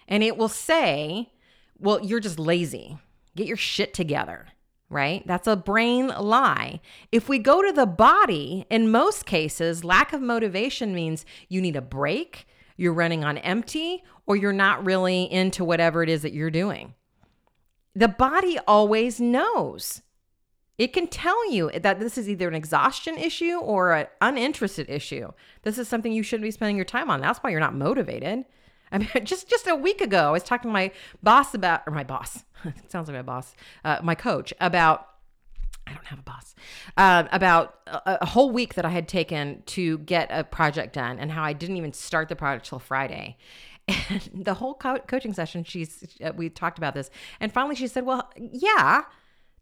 and 0.07 0.23
it 0.23 0.37
will 0.37 0.49
say, 0.49 1.31
"Well, 1.79 2.03
you're 2.03 2.19
just 2.19 2.39
lazy. 2.39 2.97
Get 3.35 3.47
your 3.47 3.57
shit 3.57 3.93
together." 3.93 4.47
Right? 4.93 5.25
That's 5.25 5.47
a 5.47 5.55
brain 5.55 6.09
lie. 6.09 6.79
If 7.11 7.27
we 7.27 7.39
go 7.39 7.63
to 7.63 7.73
the 7.73 7.87
body, 7.87 8.67
in 8.69 8.91
most 8.91 9.25
cases, 9.25 9.83
lack 9.83 10.13
of 10.13 10.21
motivation 10.21 10.93
means 10.93 11.25
you 11.49 11.61
need 11.61 11.75
a 11.75 11.81
break, 11.81 12.45
you're 12.77 12.93
running 12.93 13.23
on 13.23 13.39
empty, 13.39 14.03
or 14.27 14.35
you're 14.35 14.53
not 14.53 14.85
really 14.85 15.23
into 15.23 15.65
whatever 15.65 16.03
it 16.03 16.09
is 16.09 16.21
that 16.21 16.33
you're 16.33 16.51
doing. 16.51 16.93
The 17.95 18.07
body 18.07 18.59
always 18.67 19.19
knows. 19.19 20.03
It 20.77 20.93
can 20.93 21.07
tell 21.07 21.51
you 21.51 21.71
that 21.71 21.99
this 21.99 22.17
is 22.17 22.29
either 22.29 22.47
an 22.47 22.55
exhaustion 22.55 23.17
issue 23.17 23.57
or 23.57 23.93
an 23.93 24.07
uninterested 24.21 24.89
issue. 24.89 25.31
This 25.63 25.79
is 25.79 25.87
something 25.87 26.11
you 26.11 26.23
shouldn't 26.23 26.43
be 26.43 26.51
spending 26.51 26.75
your 26.75 26.85
time 26.85 27.09
on. 27.09 27.19
That's 27.19 27.39
why 27.39 27.49
you're 27.49 27.59
not 27.59 27.75
motivated. 27.75 28.45
I 28.93 28.99
mean, 28.99 29.09
just 29.23 29.49
just 29.49 29.67
a 29.67 29.75
week 29.75 29.99
ago, 29.99 30.27
I 30.27 30.31
was 30.31 30.43
talking 30.43 30.69
to 30.69 30.73
my 30.73 30.91
boss 31.21 31.53
about, 31.53 31.81
or 31.87 31.91
my 31.91 32.03
boss, 32.03 32.45
it 32.63 32.89
sounds 32.89 33.09
like 33.09 33.17
my 33.17 33.23
boss, 33.23 33.55
uh, 33.83 33.99
my 34.01 34.15
coach 34.15 34.53
about. 34.61 35.09
I 35.85 35.91
don't 35.91 36.05
have 36.05 36.19
a 36.19 36.23
boss. 36.23 36.55
Uh, 36.95 37.25
about 37.33 37.75
a, 37.87 38.19
a, 38.21 38.25
whole 38.25 38.51
week 38.51 38.75
that 38.75 38.85
I 38.85 38.89
had 38.89 39.05
taken 39.05 39.63
to 39.65 39.97
get 39.97 40.29
a 40.31 40.45
project 40.45 40.93
done, 40.93 41.19
and 41.19 41.29
how 41.29 41.43
I 41.43 41.51
didn't 41.51 41.75
even 41.75 41.91
start 41.91 42.29
the 42.29 42.37
project 42.37 42.67
till 42.67 42.79
Friday. 42.79 43.37
And 44.09 44.45
the 44.45 44.53
whole 44.53 44.75
co- 44.75 44.99
coaching 44.99 45.33
session, 45.33 45.65
she's 45.65 46.05
uh, 46.23 46.31
we 46.33 46.49
talked 46.49 46.77
about 46.77 46.93
this, 46.93 47.09
and 47.41 47.51
finally 47.51 47.75
she 47.75 47.87
said, 47.87 48.05
"Well, 48.05 48.31
yeah." 48.37 49.01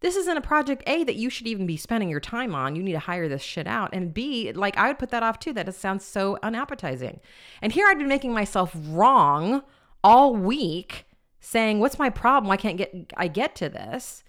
This 0.01 0.15
isn't 0.15 0.37
a 0.37 0.41
project 0.41 0.83
A 0.87 1.03
that 1.03 1.15
you 1.15 1.29
should 1.29 1.47
even 1.47 1.67
be 1.67 1.77
spending 1.77 2.09
your 2.09 2.19
time 2.19 2.55
on. 2.55 2.75
You 2.75 2.83
need 2.83 2.93
to 2.93 2.99
hire 2.99 3.29
this 3.29 3.43
shit 3.43 3.67
out. 3.67 3.91
And 3.93 4.13
B, 4.13 4.51
like 4.51 4.75
I 4.75 4.87
would 4.87 4.99
put 4.99 5.11
that 5.11 5.23
off 5.23 5.39
too. 5.39 5.53
That 5.53 5.67
just 5.67 5.79
sounds 5.79 6.03
so 6.03 6.37
unappetizing. 6.41 7.19
And 7.61 7.71
here 7.71 7.87
I'd 7.87 7.99
been 7.99 8.07
making 8.07 8.33
myself 8.33 8.75
wrong 8.75 9.61
all 10.03 10.35
week, 10.35 11.05
saying, 11.39 11.79
"What's 11.79 11.99
my 11.99 12.09
problem? 12.09 12.49
Why 12.49 12.57
can't 12.57 12.77
get 12.77 13.13
I 13.15 13.27
get 13.27 13.55
to 13.57 13.69
this?" 13.69 14.23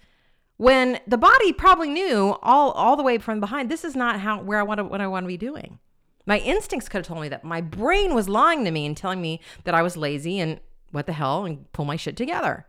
When 0.57 0.99
the 1.07 1.17
body 1.17 1.51
probably 1.51 1.89
knew 1.89 2.37
all 2.43 2.71
all 2.71 2.95
the 2.95 3.03
way 3.03 3.17
from 3.17 3.39
behind, 3.39 3.69
this 3.69 3.83
is 3.83 3.95
not 3.95 4.19
how 4.19 4.41
where 4.41 4.59
I 4.59 4.63
want 4.63 4.77
to 4.77 4.83
what 4.83 5.01
I 5.01 5.07
want 5.07 5.23
to 5.23 5.27
be 5.27 5.37
doing. 5.37 5.79
My 6.27 6.37
instincts 6.37 6.87
could 6.87 6.99
have 6.99 7.07
told 7.07 7.21
me 7.21 7.29
that. 7.29 7.43
My 7.43 7.61
brain 7.61 8.13
was 8.13 8.29
lying 8.29 8.63
to 8.65 8.71
me 8.71 8.85
and 8.85 8.95
telling 8.95 9.21
me 9.21 9.41
that 9.63 9.73
I 9.73 9.81
was 9.81 9.97
lazy 9.97 10.39
and 10.39 10.59
what 10.91 11.07
the 11.07 11.13
hell 11.13 11.45
and 11.45 11.69
pull 11.73 11.85
my 11.85 11.95
shit 11.95 12.15
together. 12.15 12.67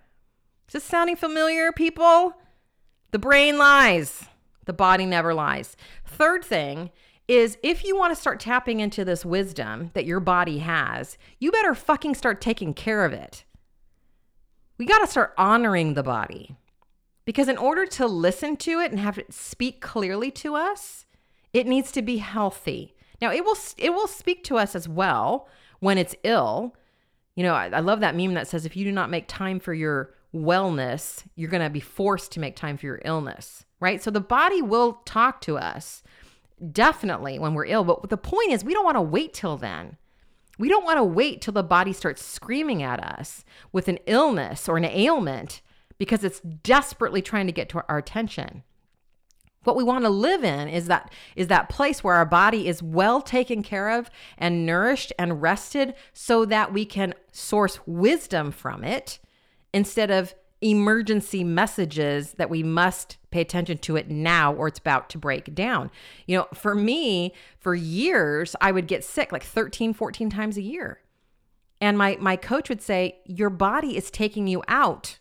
Is 0.66 0.72
this 0.72 0.84
sounding 0.84 1.16
familiar, 1.16 1.70
people? 1.70 2.32
The 3.14 3.20
brain 3.20 3.58
lies, 3.58 4.24
the 4.64 4.72
body 4.72 5.06
never 5.06 5.34
lies. 5.34 5.76
Third 6.04 6.44
thing 6.44 6.90
is 7.28 7.56
if 7.62 7.84
you 7.84 7.96
want 7.96 8.12
to 8.12 8.20
start 8.20 8.40
tapping 8.40 8.80
into 8.80 9.04
this 9.04 9.24
wisdom 9.24 9.92
that 9.94 10.04
your 10.04 10.18
body 10.18 10.58
has, 10.58 11.16
you 11.38 11.52
better 11.52 11.76
fucking 11.76 12.16
start 12.16 12.40
taking 12.40 12.74
care 12.74 13.04
of 13.04 13.12
it. 13.12 13.44
We 14.78 14.84
got 14.84 14.98
to 14.98 15.06
start 15.06 15.32
honoring 15.38 15.94
the 15.94 16.02
body. 16.02 16.56
Because 17.24 17.46
in 17.46 17.56
order 17.56 17.86
to 17.86 18.08
listen 18.08 18.56
to 18.56 18.80
it 18.80 18.90
and 18.90 18.98
have 18.98 19.16
it 19.16 19.32
speak 19.32 19.80
clearly 19.80 20.32
to 20.32 20.56
us, 20.56 21.06
it 21.52 21.68
needs 21.68 21.92
to 21.92 22.02
be 22.02 22.16
healthy. 22.16 22.96
Now, 23.22 23.30
it 23.30 23.44
will 23.44 23.56
it 23.78 23.94
will 23.94 24.08
speak 24.08 24.42
to 24.42 24.58
us 24.58 24.74
as 24.74 24.88
well 24.88 25.46
when 25.78 25.98
it's 25.98 26.16
ill. 26.24 26.74
You 27.36 27.44
know, 27.44 27.54
I, 27.54 27.66
I 27.66 27.78
love 27.78 28.00
that 28.00 28.16
meme 28.16 28.34
that 28.34 28.48
says 28.48 28.66
if 28.66 28.76
you 28.76 28.84
do 28.84 28.90
not 28.90 29.08
make 29.08 29.28
time 29.28 29.60
for 29.60 29.72
your 29.72 30.14
wellness, 30.34 31.22
you're 31.36 31.50
going 31.50 31.62
to 31.62 31.70
be 31.70 31.80
forced 31.80 32.32
to 32.32 32.40
make 32.40 32.56
time 32.56 32.76
for 32.76 32.86
your 32.86 33.00
illness, 33.04 33.64
right? 33.80 34.02
So 34.02 34.10
the 34.10 34.20
body 34.20 34.60
will 34.60 35.00
talk 35.04 35.40
to 35.42 35.56
us 35.56 36.02
definitely 36.72 37.38
when 37.38 37.54
we're 37.54 37.66
ill. 37.66 37.84
But 37.84 38.10
the 38.10 38.16
point 38.16 38.50
is, 38.50 38.64
we 38.64 38.74
don't 38.74 38.84
want 38.84 38.96
to 38.96 39.02
wait 39.02 39.32
till 39.32 39.56
then. 39.56 39.96
We 40.58 40.68
don't 40.68 40.84
want 40.84 40.98
to 40.98 41.04
wait 41.04 41.40
till 41.40 41.52
the 41.52 41.62
body 41.62 41.92
starts 41.92 42.24
screaming 42.24 42.82
at 42.82 43.02
us 43.02 43.44
with 43.72 43.88
an 43.88 43.98
illness 44.06 44.68
or 44.68 44.76
an 44.76 44.84
ailment 44.84 45.62
because 45.98 46.24
it's 46.24 46.40
desperately 46.40 47.22
trying 47.22 47.46
to 47.46 47.52
get 47.52 47.68
to 47.70 47.84
our 47.88 47.98
attention. 47.98 48.62
What 49.64 49.76
we 49.76 49.84
want 49.84 50.04
to 50.04 50.10
live 50.10 50.44
in 50.44 50.68
is 50.68 50.86
that 50.88 51.10
is 51.36 51.48
that 51.48 51.70
place 51.70 52.04
where 52.04 52.14
our 52.14 52.26
body 52.26 52.68
is 52.68 52.82
well 52.82 53.22
taken 53.22 53.62
care 53.62 53.90
of 53.90 54.10
and 54.36 54.66
nourished 54.66 55.12
and 55.18 55.40
rested 55.40 55.94
so 56.12 56.44
that 56.44 56.72
we 56.72 56.84
can 56.84 57.14
source 57.32 57.80
wisdom 57.86 58.52
from 58.52 58.84
it 58.84 59.18
instead 59.74 60.10
of 60.10 60.34
emergency 60.62 61.44
messages 61.44 62.32
that 62.34 62.48
we 62.48 62.62
must 62.62 63.18
pay 63.30 63.42
attention 63.42 63.76
to 63.76 63.96
it 63.96 64.08
now 64.08 64.54
or 64.54 64.68
it's 64.68 64.78
about 64.78 65.10
to 65.10 65.18
break 65.18 65.54
down. 65.54 65.90
You 66.26 66.38
know, 66.38 66.46
for 66.54 66.74
me, 66.74 67.34
for 67.58 67.74
years, 67.74 68.56
I 68.60 68.72
would 68.72 68.86
get 68.86 69.04
sick 69.04 69.32
like 69.32 69.42
13, 69.42 69.92
14 69.92 70.30
times 70.30 70.56
a 70.56 70.62
year. 70.62 71.00
And 71.80 71.98
my 71.98 72.16
my 72.18 72.36
coach 72.36 72.70
would 72.70 72.80
say, 72.80 73.18
"Your 73.26 73.50
body 73.50 73.96
is 73.96 74.10
taking 74.10 74.46
you 74.46 74.62
out." 74.68 75.18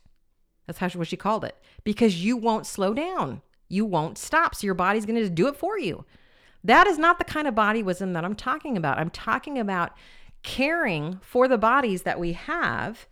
That's 0.66 0.80
how 0.80 0.88
she, 0.88 0.98
what 0.98 1.08
she 1.08 1.18
called 1.18 1.44
it. 1.44 1.58
Because 1.84 2.24
you 2.24 2.38
won't 2.38 2.66
slow 2.66 2.94
down. 2.94 3.42
You 3.68 3.84
won't 3.84 4.18
stop. 4.18 4.56
So 4.56 4.66
your 4.66 4.76
body's 4.76 5.06
going 5.06 5.22
to 5.22 5.30
do 5.30 5.48
it 5.48 5.58
for 5.58 5.78
you. 5.78 6.06
That 6.64 6.88
is 6.88 6.98
not 6.98 7.18
the 7.18 7.26
kind 7.26 7.48
of 7.48 7.56
body 7.56 7.84
wisdom 7.84 8.14
that 8.14 8.24
I'm 8.24 8.36
talking 8.36 8.78
about. 8.78 8.98
I'm 8.98 9.10
talking 9.10 9.60
about 9.60 9.92
caring 10.44 11.20
for 11.22 11.50
the 11.50 11.58
bodies 11.58 12.04
that 12.04 12.20
we 12.20 12.32
have 12.34 13.08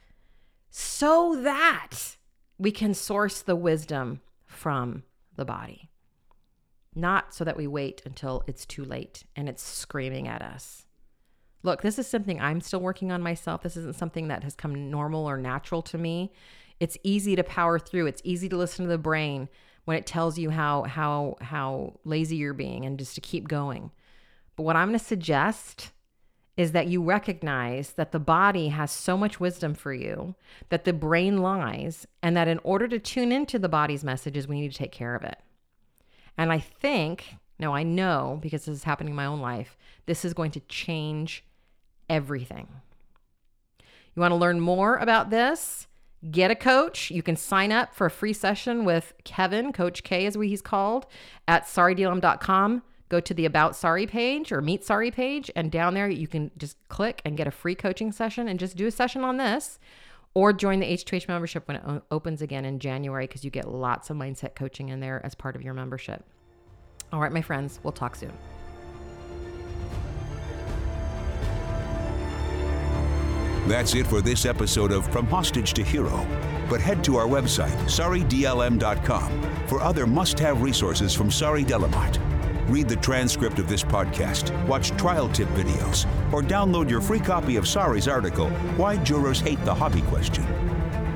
so 0.71 1.39
that 1.43 2.15
we 2.57 2.71
can 2.71 2.93
source 2.93 3.41
the 3.41 3.55
wisdom 3.55 4.21
from 4.45 5.03
the 5.35 5.45
body. 5.45 5.89
Not 6.95 7.33
so 7.33 7.43
that 7.43 7.57
we 7.57 7.67
wait 7.67 8.01
until 8.05 8.43
it's 8.47 8.65
too 8.65 8.83
late 8.83 9.23
and 9.35 9.47
it's 9.47 9.63
screaming 9.63 10.27
at 10.27 10.41
us. 10.41 10.85
Look, 11.63 11.81
this 11.81 11.99
is 11.99 12.07
something 12.07 12.39
I'm 12.39 12.61
still 12.61 12.79
working 12.79 13.11
on 13.11 13.21
myself. 13.21 13.61
This 13.61 13.77
isn't 13.77 13.95
something 13.95 14.29
that 14.29 14.43
has 14.43 14.55
come 14.55 14.89
normal 14.89 15.29
or 15.29 15.37
natural 15.37 15.81
to 15.83 15.97
me. 15.97 16.31
It's 16.79 16.97
easy 17.03 17.35
to 17.35 17.43
power 17.43 17.77
through. 17.77 18.07
It's 18.07 18.21
easy 18.23 18.49
to 18.49 18.57
listen 18.57 18.85
to 18.85 18.89
the 18.89 18.97
brain 18.97 19.49
when 19.85 19.97
it 19.97 20.07
tells 20.07 20.37
you 20.37 20.49
how 20.49 20.83
how 20.83 21.35
how 21.41 21.99
lazy 22.05 22.37
you're 22.37 22.53
being 22.53 22.85
and 22.85 22.97
just 22.97 23.15
to 23.15 23.21
keep 23.21 23.47
going. 23.47 23.91
But 24.55 24.63
what 24.63 24.75
I'm 24.75 24.89
going 24.89 24.99
to 24.99 25.05
suggest 25.05 25.91
is 26.61 26.73
that 26.73 26.85
you 26.85 27.01
recognize 27.01 27.93
that 27.93 28.11
the 28.11 28.19
body 28.19 28.67
has 28.67 28.91
so 28.91 29.17
much 29.17 29.39
wisdom 29.39 29.73
for 29.73 29.91
you, 29.91 30.35
that 30.69 30.85
the 30.85 30.93
brain 30.93 31.41
lies, 31.41 32.05
and 32.21 32.37
that 32.37 32.47
in 32.47 32.59
order 32.59 32.87
to 32.87 32.99
tune 32.99 33.31
into 33.31 33.57
the 33.57 33.67
body's 33.67 34.03
messages, 34.03 34.47
we 34.47 34.61
need 34.61 34.71
to 34.71 34.77
take 34.77 34.91
care 34.91 35.15
of 35.15 35.23
it. 35.23 35.39
And 36.37 36.53
I 36.53 36.59
think, 36.59 37.37
no, 37.57 37.73
I 37.73 37.81
know 37.81 38.37
because 38.43 38.65
this 38.65 38.75
is 38.75 38.83
happening 38.83 39.09
in 39.09 39.15
my 39.15 39.25
own 39.25 39.41
life, 39.41 39.75
this 40.05 40.23
is 40.23 40.35
going 40.35 40.51
to 40.51 40.59
change 40.59 41.43
everything. 42.07 42.67
You 44.13 44.19
want 44.19 44.31
to 44.31 44.35
learn 44.35 44.59
more 44.59 44.97
about 44.97 45.31
this? 45.31 45.87
Get 46.29 46.51
a 46.51 46.55
coach. 46.55 47.09
You 47.09 47.23
can 47.23 47.37
sign 47.37 47.71
up 47.71 47.95
for 47.95 48.05
a 48.05 48.11
free 48.11 48.33
session 48.33 48.85
with 48.85 49.13
Kevin, 49.23 49.73
Coach 49.73 50.03
K, 50.03 50.27
as 50.27 50.37
we, 50.37 50.49
he's 50.49 50.61
called, 50.61 51.07
at 51.47 51.65
saridlm.com 51.65 52.83
go 53.11 53.19
to 53.19 53.33
the 53.33 53.45
About 53.45 53.75
Sari 53.75 54.07
page 54.07 54.51
or 54.51 54.61
Meet 54.61 54.85
Sari 54.85 55.11
page, 55.11 55.51
and 55.55 55.69
down 55.69 55.93
there 55.93 56.09
you 56.09 56.27
can 56.27 56.49
just 56.57 56.77
click 56.87 57.21
and 57.25 57.35
get 57.35 57.45
a 57.45 57.51
free 57.51 57.75
coaching 57.75 58.11
session 58.13 58.47
and 58.47 58.57
just 58.57 58.77
do 58.77 58.87
a 58.87 58.91
session 58.91 59.23
on 59.23 59.37
this. 59.37 59.77
Or 60.33 60.53
join 60.53 60.79
the 60.79 60.85
H2H 60.85 61.27
membership 61.27 61.67
when 61.67 61.75
it 61.75 62.03
opens 62.09 62.41
again 62.41 62.63
in 62.63 62.79
January 62.79 63.27
because 63.27 63.43
you 63.43 63.51
get 63.51 63.67
lots 63.67 64.09
of 64.09 64.15
mindset 64.15 64.55
coaching 64.55 64.87
in 64.87 65.01
there 65.01 65.19
as 65.25 65.35
part 65.35 65.57
of 65.57 65.61
your 65.61 65.73
membership. 65.73 66.23
All 67.11 67.19
right, 67.19 67.33
my 67.33 67.41
friends, 67.41 67.81
we'll 67.83 67.91
talk 67.91 68.15
soon. 68.15 68.31
That's 73.67 73.93
it 73.93 74.07
for 74.07 74.21
this 74.21 74.45
episode 74.45 74.93
of 74.93 75.05
From 75.11 75.27
Hostage 75.27 75.73
to 75.73 75.83
Hero. 75.83 76.25
But 76.69 76.79
head 76.79 77.03
to 77.03 77.17
our 77.17 77.27
website, 77.27 77.77
saridlm.com, 77.89 79.67
for 79.67 79.81
other 79.81 80.07
must 80.07 80.39
have 80.39 80.61
resources 80.61 81.13
from 81.13 81.29
Sari 81.29 81.65
Delamotte. 81.65 82.30
Read 82.71 82.87
the 82.87 82.95
transcript 82.95 83.59
of 83.59 83.67
this 83.67 83.83
podcast, 83.83 84.55
watch 84.65 84.91
trial 84.91 85.27
tip 85.27 85.49
videos, 85.49 86.05
or 86.31 86.41
download 86.41 86.89
your 86.89 87.01
free 87.01 87.19
copy 87.19 87.57
of 87.57 87.67
Sari's 87.67 88.07
article, 88.07 88.49
Why 88.77 88.95
Jurors 88.95 89.41
Hate 89.41 89.61
the 89.65 89.75
Hobby 89.75 90.01
Question. 90.03 90.45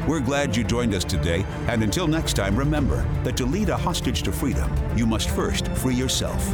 We're 0.06 0.20
glad 0.20 0.54
you 0.54 0.66
joined 0.66 0.94
us 0.94 1.06
today, 1.06 1.46
and 1.70 1.82
until 1.82 2.08
next 2.08 2.34
time, 2.34 2.58
remember 2.58 3.08
that 3.24 3.38
to 3.38 3.46
lead 3.46 3.70
a 3.70 3.78
hostage 3.78 4.22
to 4.24 4.34
freedom, 4.34 4.70
you 4.98 5.06
must 5.06 5.30
first 5.30 5.70
free 5.70 5.96
yourself. 5.96 6.46